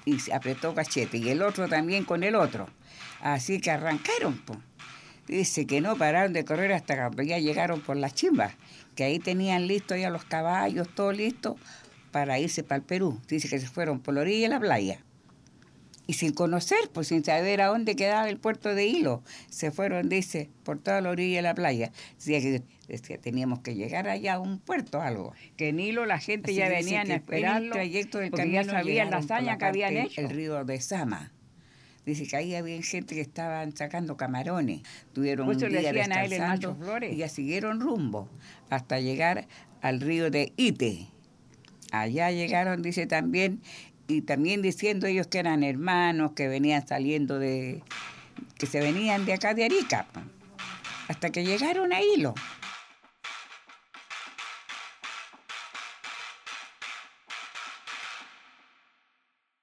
y 0.04 0.20
se 0.20 0.34
apretó 0.34 0.74
cachete 0.74 1.16
y 1.16 1.30
el 1.30 1.40
otro 1.42 1.68
también 1.68 2.04
con 2.04 2.22
el 2.22 2.34
otro. 2.34 2.68
Así 3.22 3.60
que 3.60 3.70
arrancaron, 3.70 4.36
po. 4.38 4.56
Dice 5.28 5.66
que 5.66 5.80
no 5.82 5.96
pararon 5.96 6.32
de 6.32 6.44
correr 6.44 6.72
hasta 6.72 6.96
cuando 6.96 7.22
ya 7.22 7.38
llegaron 7.38 7.80
por 7.82 7.96
las 7.96 8.14
chimbas, 8.14 8.54
que 8.94 9.04
ahí 9.04 9.18
tenían 9.18 9.66
listos 9.66 9.98
ya 9.98 10.08
los 10.08 10.24
caballos, 10.24 10.88
todo 10.94 11.12
listo 11.12 11.56
para 12.10 12.38
irse 12.38 12.62
para 12.62 12.76
el 12.76 12.82
Perú. 12.82 13.20
Dice 13.28 13.48
que 13.48 13.60
se 13.60 13.68
fueron 13.68 14.00
por 14.00 14.14
la 14.14 14.22
orilla 14.22 14.48
de 14.48 14.54
la 14.54 14.60
playa. 14.60 15.04
Y 16.06 16.14
sin 16.14 16.32
conocer, 16.32 16.78
pues 16.94 17.08
sin 17.08 17.22
saber 17.22 17.60
a 17.60 17.66
dónde 17.66 17.94
quedaba 17.94 18.30
el 18.30 18.38
puerto 18.38 18.74
de 18.74 18.86
Hilo, 18.86 19.22
se 19.50 19.70
fueron, 19.70 20.08
dice, 20.08 20.48
por 20.64 20.78
toda 20.78 21.02
la 21.02 21.10
orilla 21.10 21.36
de 21.36 21.42
la 21.42 21.54
playa. 21.54 21.92
Decía 22.14 22.40
que 22.40 22.62
decía, 22.88 23.18
teníamos 23.18 23.60
que 23.60 23.74
llegar 23.74 24.08
allá 24.08 24.34
a 24.34 24.38
un 24.40 24.58
puerto 24.58 25.02
algo. 25.02 25.34
Que 25.58 25.68
en 25.68 25.80
Hilo 25.80 26.06
la 26.06 26.18
gente 26.18 26.50
Así 26.50 26.60
ya 26.60 26.70
venían 26.70 26.86
que 26.86 26.96
a 26.96 27.02
en 27.02 27.10
el 27.10 27.16
esperarlo 27.18 27.72
trayecto 27.72 28.18
del 28.18 28.30
porque 28.30 28.50
ya 28.50 28.64
sabían 28.64 29.10
la 29.10 29.18
hazaña 29.18 29.58
que 29.58 29.66
habían 29.66 29.98
hecho. 29.98 30.22
El 30.22 30.30
río 30.30 30.64
de 30.64 30.80
Sama. 30.80 31.30
Dice 32.08 32.26
que 32.26 32.36
ahí 32.36 32.54
había 32.54 32.82
gente 32.82 33.14
que 33.14 33.20
estaban 33.20 33.76
sacando 33.76 34.16
camarones. 34.16 34.80
Tuvieron 35.12 35.50
eso 35.50 35.66
un 35.66 35.72
día 35.72 35.92
descansando 35.92 36.74
Flores. 36.74 37.12
y 37.12 37.18
ya 37.18 37.28
siguieron 37.28 37.80
rumbo 37.80 38.30
hasta 38.70 38.98
llegar 38.98 39.46
al 39.82 40.00
río 40.00 40.30
de 40.30 40.54
Ite. 40.56 41.06
Allá 41.92 42.30
llegaron, 42.30 42.80
dice 42.80 43.06
también, 43.06 43.60
y 44.06 44.22
también 44.22 44.62
diciendo 44.62 45.06
ellos 45.06 45.26
que 45.26 45.38
eran 45.38 45.62
hermanos, 45.62 46.32
que 46.32 46.48
venían 46.48 46.88
saliendo 46.88 47.38
de, 47.38 47.82
que 48.56 48.64
se 48.64 48.80
venían 48.80 49.26
de 49.26 49.34
acá 49.34 49.52
de 49.52 49.66
Arica, 49.66 50.06
po. 50.10 50.20
hasta 51.08 51.28
que 51.28 51.44
llegaron 51.44 51.92
a 51.92 52.00
Hilo. 52.00 52.34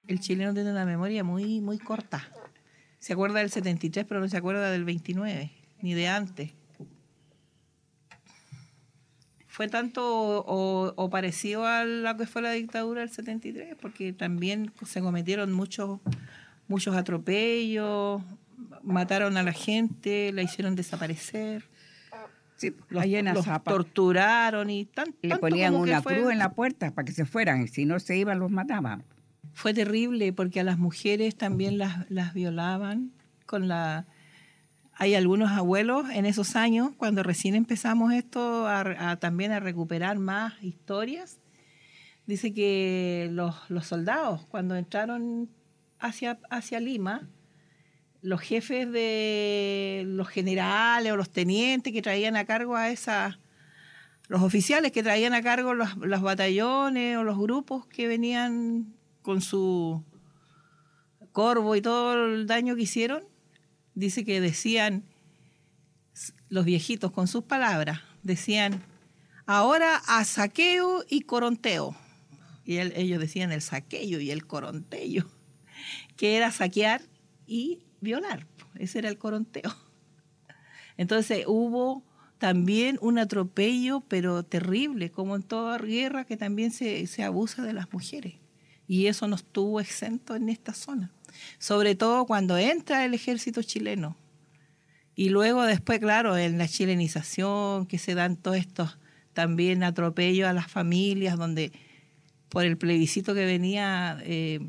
El 0.06 0.20
chileno 0.20 0.54
tiene 0.54 0.70
una 0.70 0.84
memoria 0.84 1.24
muy, 1.24 1.60
muy 1.60 1.78
corta. 1.78 2.28
Se 2.98 3.12
acuerda 3.12 3.40
del 3.40 3.50
73, 3.50 4.04
pero 4.08 4.20
no 4.20 4.28
se 4.28 4.36
acuerda 4.36 4.70
del 4.70 4.84
29, 4.84 5.50
ni 5.82 5.94
de 5.94 6.08
antes. 6.08 6.52
Fue 9.46 9.68
tanto 9.68 10.04
o, 10.40 10.92
o 10.96 11.10
parecido 11.10 11.64
a 11.66 11.84
lo 11.84 12.16
que 12.16 12.26
fue 12.26 12.42
la 12.42 12.50
dictadura 12.50 13.00
del 13.00 13.10
73, 13.10 13.74
porque 13.80 14.12
también 14.12 14.70
se 14.84 15.00
cometieron 15.00 15.50
muchos, 15.52 16.00
muchos 16.68 16.94
atropellos, 16.94 18.20
mataron 18.82 19.36
a 19.38 19.42
la 19.42 19.52
gente, 19.52 20.30
la 20.32 20.42
hicieron 20.42 20.76
desaparecer. 20.76 21.64
los, 22.90 23.04
en 23.04 23.24
los 23.26 23.38
Azapa. 23.46 23.70
torturaron 23.70 24.68
y 24.68 24.84
tan, 24.84 25.14
Le 25.22 25.38
ponían 25.38 25.74
una 25.74 26.02
fue- 26.02 26.16
cruz 26.18 26.32
en 26.32 26.38
la 26.38 26.50
puerta 26.52 26.90
para 26.90 27.06
que 27.06 27.12
se 27.12 27.24
fueran, 27.24 27.62
y 27.62 27.68
si 27.68 27.86
no 27.86 27.98
se 27.98 28.16
iban 28.18 28.38
los 28.38 28.50
mataban. 28.50 29.04
Fue 29.56 29.72
terrible 29.72 30.34
porque 30.34 30.60
a 30.60 30.64
las 30.64 30.76
mujeres 30.76 31.34
también 31.34 31.78
las, 31.78 32.34
violaban 32.34 33.12
con 33.46 33.68
la... 33.68 34.06
Hay 34.92 35.14
algunos 35.14 35.50
abuelos 35.50 36.10
en 36.10 36.26
esos 36.26 36.56
años, 36.56 36.90
cuando 36.98 37.22
recién 37.22 37.54
empezamos 37.54 38.12
esto, 38.12 38.68
a, 38.68 39.16
también 39.16 39.52
a 39.52 39.60
recuperar 39.60 40.18
más 40.18 40.62
historias, 40.62 41.38
dice 42.26 42.52
que 42.52 43.30
los, 43.32 43.54
los 43.70 43.86
soldados, 43.86 44.44
cuando 44.44 44.76
entraron 44.76 45.48
hacia, 46.00 46.38
hacia 46.50 46.78
Lima, 46.78 47.26
los 48.20 48.42
jefes 48.42 48.92
de 48.92 50.04
los 50.06 50.28
generales 50.28 51.12
o 51.12 51.16
los 51.16 51.30
tenientes 51.30 51.94
que 51.94 52.02
traían 52.02 52.36
a 52.36 52.44
cargo 52.44 52.76
a 52.76 52.90
esas, 52.90 53.38
los 54.28 54.42
oficiales 54.42 54.92
que 54.92 55.02
traían 55.02 55.32
a 55.32 55.40
cargo 55.40 55.72
los, 55.72 55.96
los 55.96 56.20
batallones 56.20 57.16
o 57.16 57.24
los 57.24 57.38
grupos 57.38 57.86
que 57.86 58.06
venían 58.06 58.92
con 59.26 59.42
su 59.42 60.04
corvo 61.32 61.74
y 61.74 61.82
todo 61.82 62.26
el 62.26 62.46
daño 62.46 62.76
que 62.76 62.82
hicieron, 62.82 63.24
dice 63.96 64.24
que 64.24 64.40
decían, 64.40 65.02
los 66.48 66.64
viejitos 66.64 67.10
con 67.10 67.26
sus 67.26 67.42
palabras, 67.42 68.02
decían, 68.22 68.84
ahora 69.44 70.00
a 70.06 70.24
saqueo 70.24 71.04
y 71.10 71.22
coronteo. 71.22 71.96
Y 72.64 72.78
ellos 72.78 73.18
decían 73.18 73.50
el 73.50 73.62
saqueo 73.62 74.20
y 74.20 74.30
el 74.30 74.46
coronteo, 74.46 75.26
que 76.16 76.36
era 76.36 76.52
saquear 76.52 77.02
y 77.48 77.80
violar. 78.00 78.46
Ese 78.76 79.00
era 79.00 79.08
el 79.08 79.18
coronteo. 79.18 79.74
Entonces 80.96 81.46
hubo 81.48 82.04
también 82.38 82.96
un 83.00 83.18
atropello, 83.18 84.02
pero 84.06 84.44
terrible, 84.44 85.10
como 85.10 85.34
en 85.34 85.42
toda 85.42 85.78
guerra, 85.78 86.24
que 86.26 86.36
también 86.36 86.70
se, 86.70 87.08
se 87.08 87.24
abusa 87.24 87.64
de 87.64 87.72
las 87.72 87.92
mujeres. 87.92 88.45
Y 88.88 89.06
eso 89.06 89.26
no 89.26 89.36
estuvo 89.36 89.80
exento 89.80 90.34
en 90.36 90.48
esta 90.48 90.72
zona. 90.72 91.10
Sobre 91.58 91.94
todo 91.94 92.26
cuando 92.26 92.56
entra 92.56 93.04
el 93.04 93.14
ejército 93.14 93.62
chileno. 93.62 94.16
Y 95.14 95.30
luego 95.30 95.64
después, 95.64 95.98
claro, 95.98 96.36
en 96.36 96.58
la 96.58 96.68
chilenización, 96.68 97.86
que 97.86 97.98
se 97.98 98.14
dan 98.14 98.36
todos 98.36 98.58
estos 98.58 98.98
también 99.32 99.82
atropellos 99.82 100.48
a 100.48 100.52
las 100.52 100.70
familias, 100.70 101.36
donde 101.36 101.72
por 102.48 102.64
el 102.64 102.76
plebiscito 102.76 103.34
que 103.34 103.44
venía 103.44 104.18
eh, 104.22 104.60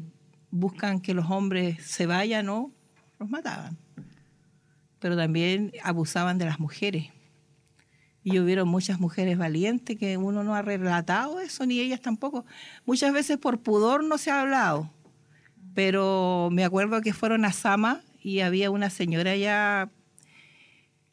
buscan 0.51 0.99
que 0.99 1.13
los 1.13 1.29
hombres 1.29 1.83
se 1.85 2.05
vayan 2.05 2.49
o 2.49 2.71
los 3.19 3.29
mataban. 3.29 3.77
Pero 4.99 5.15
también 5.15 5.71
abusaban 5.83 6.37
de 6.37 6.45
las 6.45 6.59
mujeres. 6.59 7.07
Y 8.29 8.39
hubieron 8.39 8.67
muchas 8.67 8.99
mujeres 8.99 9.37
valientes 9.37 9.97
que 9.97 10.17
uno 10.17 10.43
no 10.43 10.53
ha 10.53 10.61
relatado 10.61 11.39
eso, 11.39 11.65
ni 11.65 11.79
ellas 11.79 12.01
tampoco. 12.01 12.45
Muchas 12.85 13.13
veces 13.13 13.37
por 13.37 13.61
pudor 13.61 14.03
no 14.03 14.17
se 14.17 14.31
ha 14.31 14.41
hablado. 14.41 14.91
Pero 15.73 16.49
me 16.51 16.65
acuerdo 16.65 16.99
que 16.99 17.13
fueron 17.13 17.45
a 17.45 17.53
Sama 17.53 18.01
y 18.21 18.41
había 18.41 18.69
una 18.69 18.89
señora 18.89 19.37
ya 19.37 19.89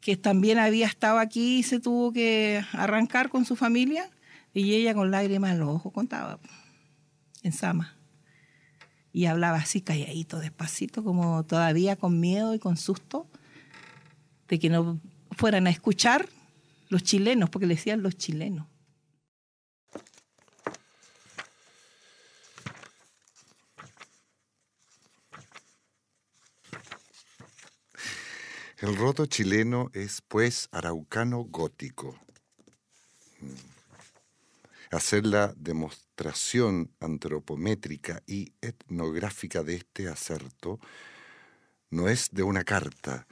que 0.01 0.17
también 0.17 0.59
había 0.59 0.87
estado 0.87 1.19
aquí 1.19 1.59
y 1.59 1.63
se 1.63 1.79
tuvo 1.79 2.11
que 2.11 2.65
arrancar 2.73 3.29
con 3.29 3.45
su 3.45 3.55
familia, 3.55 4.09
y 4.53 4.73
ella 4.73 4.93
con 4.93 5.09
lágrimas 5.09 5.53
en 5.53 5.59
los 5.59 5.69
ojos 5.69 5.93
contaba, 5.93 6.37
en 7.43 7.53
Sama. 7.53 7.95
Y 9.13 9.27
hablaba 9.27 9.59
así 9.59 9.79
calladito, 9.79 10.39
despacito, 10.39 11.01
como 11.01 11.45
todavía 11.45 11.95
con 11.95 12.19
miedo 12.19 12.53
y 12.53 12.59
con 12.59 12.75
susto 12.75 13.25
de 14.49 14.59
que 14.59 14.69
no 14.69 14.99
fueran 15.31 15.65
a 15.67 15.69
escuchar 15.69 16.27
los 16.89 17.03
chilenos, 17.03 17.49
porque 17.49 17.67
le 17.67 17.75
decían 17.75 18.03
los 18.03 18.17
chilenos. 18.17 18.67
El 28.77 28.97
roto 28.97 29.25
chileno 29.25 29.89
es, 29.93 30.21
pues, 30.21 30.67
araucano 30.71 31.39
gótico. 31.39 32.19
Mm. 33.39 33.75
Hacer 34.91 35.25
la 35.25 35.53
demostración 35.57 36.91
antropométrica 36.99 38.21
y 38.27 38.53
etnográfica 38.61 39.63
de 39.63 39.75
este 39.75 40.07
acerto 40.07 40.79
no 41.89 42.09
es 42.09 42.29
de 42.31 42.43
una 42.43 42.63
carta, 42.63 43.25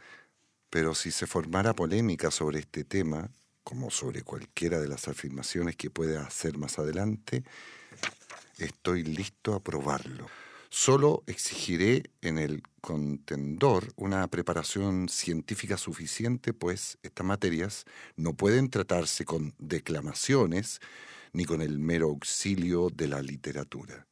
pero 0.70 0.96
si 0.96 1.12
se 1.12 1.28
formara 1.28 1.76
polémica 1.76 2.32
sobre 2.32 2.60
este 2.60 2.84
tema, 2.84 3.30
como 3.64 3.90
sobre 3.90 4.24
cualquiera 4.24 4.80
de 4.80 4.88
las 4.88 5.08
afirmaciones 5.08 5.76
que 5.76 5.90
pueda 5.90 6.26
hacer 6.26 6.58
más 6.58 6.80
adelante, 6.80 7.44
estoy 8.58 9.04
listo 9.04 9.54
a 9.54 9.60
probarlo. 9.60 10.28
Solo 10.70 11.24
exigiré 11.28 12.10
en 12.22 12.40
el 12.40 12.64
contendor 12.82 13.94
una 13.96 14.28
preparación 14.28 15.08
científica 15.08 15.78
suficiente, 15.78 16.52
pues 16.52 16.98
estas 17.04 17.26
materias 17.26 17.86
no 18.16 18.34
pueden 18.34 18.72
tratarse 18.72 19.24
con 19.24 19.54
declamaciones 19.60 20.80
ni 21.32 21.46
con 21.46 21.62
el 21.62 21.78
mero 21.78 22.08
auxilio 22.08 22.90
de 22.90 23.08
la 23.08 23.22
literatura. 23.22 24.08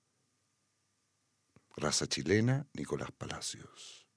Raza 1.76 2.06
chilena, 2.06 2.68
Nicolás 2.74 3.12
Palacios. 3.12 4.11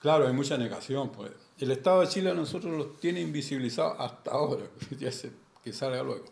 Claro, 0.00 0.26
hay 0.26 0.32
mucha 0.32 0.56
negación. 0.56 1.10
Pues. 1.10 1.32
El 1.58 1.70
Estado 1.70 2.00
de 2.00 2.08
Chile 2.08 2.30
a 2.30 2.34
nosotros 2.34 2.72
los 2.76 3.00
tiene 3.00 3.20
invisibilizados 3.20 3.96
hasta 3.98 4.30
ahora, 4.30 4.64
ya 4.98 5.10
que 5.62 5.72
salga 5.72 6.02
luego. 6.02 6.24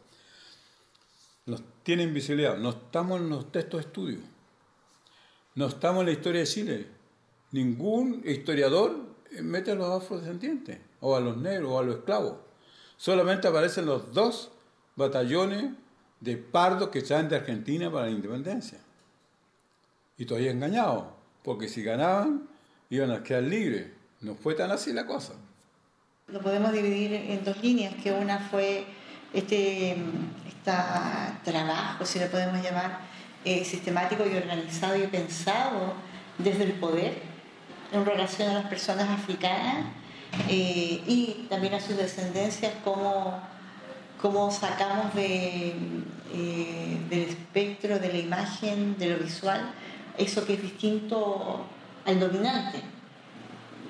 Nos 1.46 1.62
tiene 1.82 2.04
invisibilidad. 2.04 2.56
No 2.56 2.70
estamos 2.70 3.20
en 3.20 3.28
los 3.28 3.50
textos 3.52 3.80
de 3.80 3.86
estudio. 3.86 4.18
No 5.54 5.66
estamos 5.66 6.00
en 6.00 6.06
la 6.06 6.12
historia 6.12 6.40
de 6.40 6.46
Chile. 6.46 6.86
Ningún 7.52 8.22
historiador 8.24 9.16
mete 9.42 9.70
a 9.70 9.74
los 9.74 10.02
afrodescendientes, 10.02 10.78
o 11.00 11.16
a 11.16 11.20
los 11.20 11.36
negros, 11.36 11.70
o 11.72 11.78
a 11.78 11.82
los 11.82 11.96
esclavos. 11.96 12.34
Solamente 12.96 13.48
aparecen 13.48 13.86
los 13.86 14.12
dos 14.12 14.50
batallones 14.96 15.70
de 16.20 16.36
pardos 16.36 16.88
que 16.88 17.00
salen 17.02 17.28
de 17.28 17.36
Argentina 17.36 17.90
para 17.90 18.06
la 18.06 18.12
independencia. 18.12 18.78
Y 20.18 20.24
todavía 20.24 20.50
engañados, 20.50 21.04
porque 21.42 21.68
si 21.68 21.82
ganaban, 21.82 22.48
iban 22.90 23.10
a 23.10 23.22
quedar 23.22 23.42
libres. 23.42 23.86
No 24.20 24.34
fue 24.34 24.54
tan 24.54 24.70
así 24.70 24.92
la 24.92 25.06
cosa. 25.06 25.34
Lo 26.28 26.40
podemos 26.40 26.72
dividir 26.72 27.12
en 27.12 27.44
dos 27.44 27.62
líneas, 27.62 27.94
que 28.02 28.12
una 28.12 28.38
fue 28.38 28.84
este, 29.32 29.96
trabajo, 31.44 32.04
si 32.04 32.18
lo 32.18 32.26
podemos 32.26 32.62
llamar, 32.62 32.98
eh, 33.44 33.64
sistemático 33.64 34.24
y 34.26 34.36
organizado 34.36 34.96
y 34.96 35.06
pensado 35.06 35.94
desde 36.38 36.64
el 36.64 36.72
poder 36.72 37.22
en 37.92 38.04
relación 38.04 38.50
a 38.50 38.54
las 38.54 38.66
personas 38.66 39.08
africanas 39.08 39.86
eh, 40.48 41.00
y 41.06 41.46
también 41.48 41.74
a 41.74 41.80
sus 41.80 41.96
descendencias, 41.96 42.72
cómo, 42.82 43.40
cómo 44.20 44.50
sacamos 44.50 45.14
de, 45.14 45.74
eh, 46.34 46.98
del 47.08 47.20
espectro, 47.20 48.00
de 48.00 48.08
la 48.08 48.18
imagen, 48.18 48.98
de 48.98 49.10
lo 49.10 49.18
visual, 49.18 49.70
eso 50.18 50.44
que 50.44 50.54
es 50.54 50.62
distinto 50.62 51.66
al 52.06 52.20
dominante. 52.20 52.80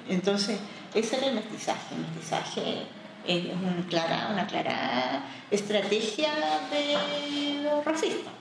Entonces, 0.08 0.58
ese 0.94 1.16
era 1.18 1.26
el 1.26 1.34
mestizaje. 1.34 1.94
El 1.94 2.00
mestizaje 2.00 2.86
es 3.26 3.44
una 3.54 3.86
clara, 3.88 4.28
una 4.32 4.46
clara 4.46 5.22
estrategia 5.50 6.30
de 6.70 7.62
los 7.62 7.84
racistas. 7.84 8.32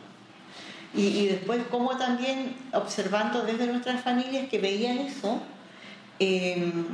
Y, 0.93 1.27
después 1.27 1.61
cómo 1.69 1.97
también 1.97 2.55
observando 2.71 3.41
desde 3.41 3.67
nuestras 3.67 4.01
familias 4.01 4.47
que 4.47 4.59
veían 4.59 4.99
eso, 4.99 5.41
em, 6.19 6.85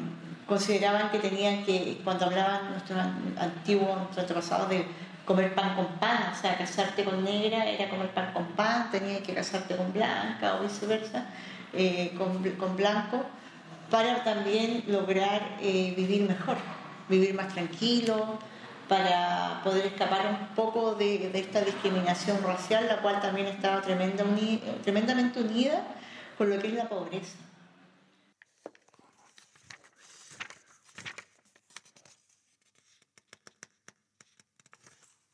consideraban 0.48 1.12
que 1.12 1.20
tenían 1.20 1.63
que, 1.63 2.02
cuando 2.04 2.26
hablaban 2.26 2.72
nuestros 2.72 2.98
antiguos, 3.38 4.17
antepasados 4.17 4.70
de 4.70 4.86
comer 5.24 5.54
pan 5.54 5.76
con 5.76 5.86
pan, 6.00 6.34
o 6.36 6.41
sea, 6.41 6.58
casarte 6.58 7.04
con 7.04 7.24
negra 7.24 7.63
era 7.63 7.89
comer 7.89 8.10
pan 8.10 8.34
con 8.34 8.46
pan, 8.48 8.89
tenías 8.91 9.22
que 9.22 9.36
casarte 9.36 9.76
con 9.76 9.94
blanca 9.94 10.56
o 10.56 10.63
viceversa, 10.63 11.26
eh, 11.74 12.14
con, 12.18 12.76
blanco, 12.76 13.26
para 13.90 14.24
también 14.24 14.84
lograr 14.88 15.58
eh, 15.62 15.94
vivir 15.96 16.28
mejor 16.28 16.58
vivir 17.10 17.34
más 17.34 17.54
tranquilo, 17.54 18.40
para 18.88 19.62
poder 19.64 19.86
escapar 19.86 20.26
un 20.28 20.56
poco 20.56 20.96
de, 20.96 21.32
esta 21.38 21.62
discriminación 21.62 22.42
racial, 22.44 22.88
la 22.88 23.02
cual 23.02 23.22
también 23.22 23.48
estaba 23.48 23.82
tremenda 23.82 24.26
tremendamente 24.84 25.42
unida 25.42 25.88
con 26.38 26.50
lo 26.50 26.60
que 26.60 26.68
es 26.68 26.74
la 26.74 26.90
pobreza. 26.90 27.38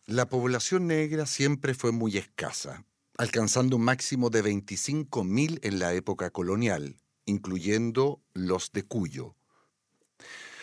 La 0.06 0.30
población 0.30 0.88
negra 0.88 1.26
siempre 1.26 1.74
fue 1.74 1.92
muy 1.92 2.18
escasa, 2.18 2.84
alcanzando 3.18 3.76
un 3.76 3.84
máximo 3.84 4.30
de 4.30 4.44
25.000 4.44 5.60
en 5.64 5.80
la 5.80 5.94
época 5.94 6.30
colonial, 6.30 6.98
incluyendo 7.26 8.22
los 8.34 8.72
de 8.72 8.84
Cuyo, 8.84 9.36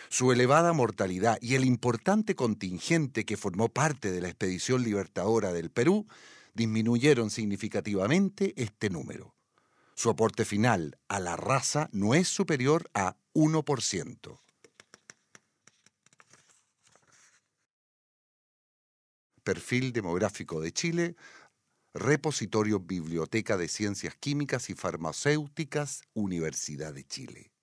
su 0.09 0.31
elevada 0.31 0.71
mortalidad 0.71 1.37
y 1.41 1.55
el 1.55 1.65
importante 1.65 2.35
contingente 2.35 3.25
que 3.25 3.35
formó 3.35 3.67
parte 3.67 4.13
de 4.13 4.21
la 4.21 4.29
expedición 4.29 4.83
libertadora 4.83 5.51
del 5.51 5.71
Perú 5.71 6.07
disminuyeron 6.53 7.29
significativamente 7.29 8.53
este 8.55 8.89
número. 8.89 9.35
Su 9.93 10.09
aporte 10.09 10.45
final 10.45 10.97
a 11.09 11.19
la 11.19 11.35
raza 11.35 11.89
no 11.91 12.15
es 12.15 12.29
superior 12.29 12.89
a 12.93 13.17
1%. 13.33 14.39
Perfil 19.43 19.91
demográfico 19.91 20.61
de 20.61 20.71
Chile, 20.71 21.15
Repositorio 21.97 22.81
Biblioteca 22.81 23.55
de 23.55 23.69
Ciencias 23.69 24.15
Químicas 24.15 24.69
y 24.69 24.73
Farmacéuticas, 24.73 26.03
Universidad 26.13 26.93
de 26.93 27.05
Chile. 27.05 27.53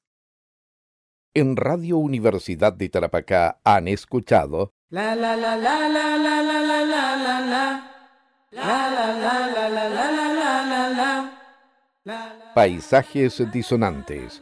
En 1.34 1.54
Radio 1.54 1.98
Universidad 1.98 2.72
de 2.72 2.88
Tarapacá 2.88 3.60
han 3.62 3.88
escuchado 3.88 4.72
La 4.88 5.14
la 5.14 5.36
la 5.36 5.54
la 5.58 5.86
la 5.86 6.16
la 6.16 6.42
la 6.42 6.62
la 6.62 6.62
la 6.62 7.16
la 7.16 7.40
la 7.40 7.90
La 8.52 8.90
la 8.90 9.12
la 9.12 9.46
la 9.48 9.68
la 9.68 9.88
la 9.90 10.10
la 10.10 10.88
la 10.88 11.30
la 12.04 12.34
la 12.36 12.52
Paisajes 12.54 13.52
disonantes. 13.52 14.40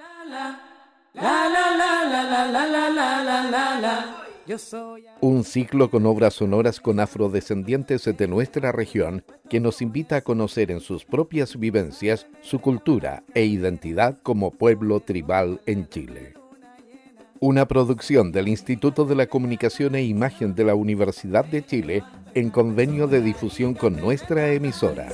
La 1.14 1.48
la 1.48 1.74
la 1.76 2.05
la 2.05 2.05
la 2.05 2.46
la 2.46 2.46
la 2.46 2.90
la 2.90 3.22
la 3.22 3.42
la 3.42 3.81
la 3.81 4.19
Un 5.20 5.44
ciclo 5.44 5.90
con 5.90 6.06
obras 6.06 6.34
sonoras 6.34 6.80
con 6.80 6.98
afrodescendientes 6.98 8.04
de 8.04 8.26
nuestra 8.26 8.72
región 8.72 9.24
que 9.48 9.60
nos 9.60 9.80
invita 9.80 10.16
a 10.16 10.20
conocer 10.22 10.70
en 10.70 10.80
sus 10.80 11.04
propias 11.04 11.58
vivencias 11.58 12.26
su 12.40 12.60
cultura 12.60 13.22
e 13.34 13.44
identidad 13.44 14.18
como 14.22 14.50
pueblo 14.50 15.00
tribal 15.00 15.60
en 15.66 15.88
Chile. 15.88 16.34
Una 17.38 17.68
producción 17.68 18.32
del 18.32 18.48
Instituto 18.48 19.04
de 19.04 19.14
la 19.14 19.26
Comunicación 19.26 19.94
e 19.94 20.02
Imagen 20.02 20.54
de 20.54 20.64
la 20.64 20.74
Universidad 20.74 21.44
de 21.44 21.64
Chile 21.64 22.02
en 22.34 22.50
convenio 22.50 23.06
de 23.06 23.22
difusión 23.22 23.74
con 23.74 23.96
nuestra 23.96 24.52
emisora. 24.52 25.08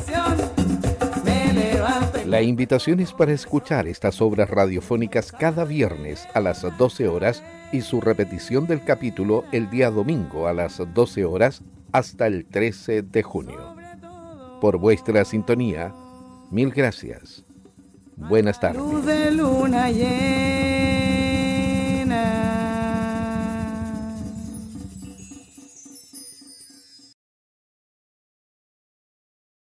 La 2.27 2.43
invitación 2.43 3.01
es 3.01 3.13
para 3.13 3.33
escuchar 3.33 3.87
estas 3.87 4.21
obras 4.21 4.51
radiofónicas 4.51 5.31
cada 5.31 5.65
viernes 5.65 6.27
a 6.35 6.41
las 6.41 6.67
12 6.77 7.07
horas 7.07 7.43
y 7.73 7.81
su 7.81 8.01
repetición 8.01 8.67
del 8.67 8.85
capítulo 8.85 9.45
el 9.53 9.71
día 9.71 9.91
domingo 9.91 10.49
a 10.49 10.53
las 10.53 10.83
12 10.95 11.25
horas 11.25 11.63
hasta 11.93 12.27
el 12.27 12.45
13 12.47 13.03
de 13.03 13.23
junio. 13.23 13.77
Por 14.61 14.79
vuestra 14.79 15.25
sintonía, 15.25 15.95
mil 16.51 16.71
gracias. 16.71 17.45
Buenas 18.17 18.59
tardes. 18.61 18.83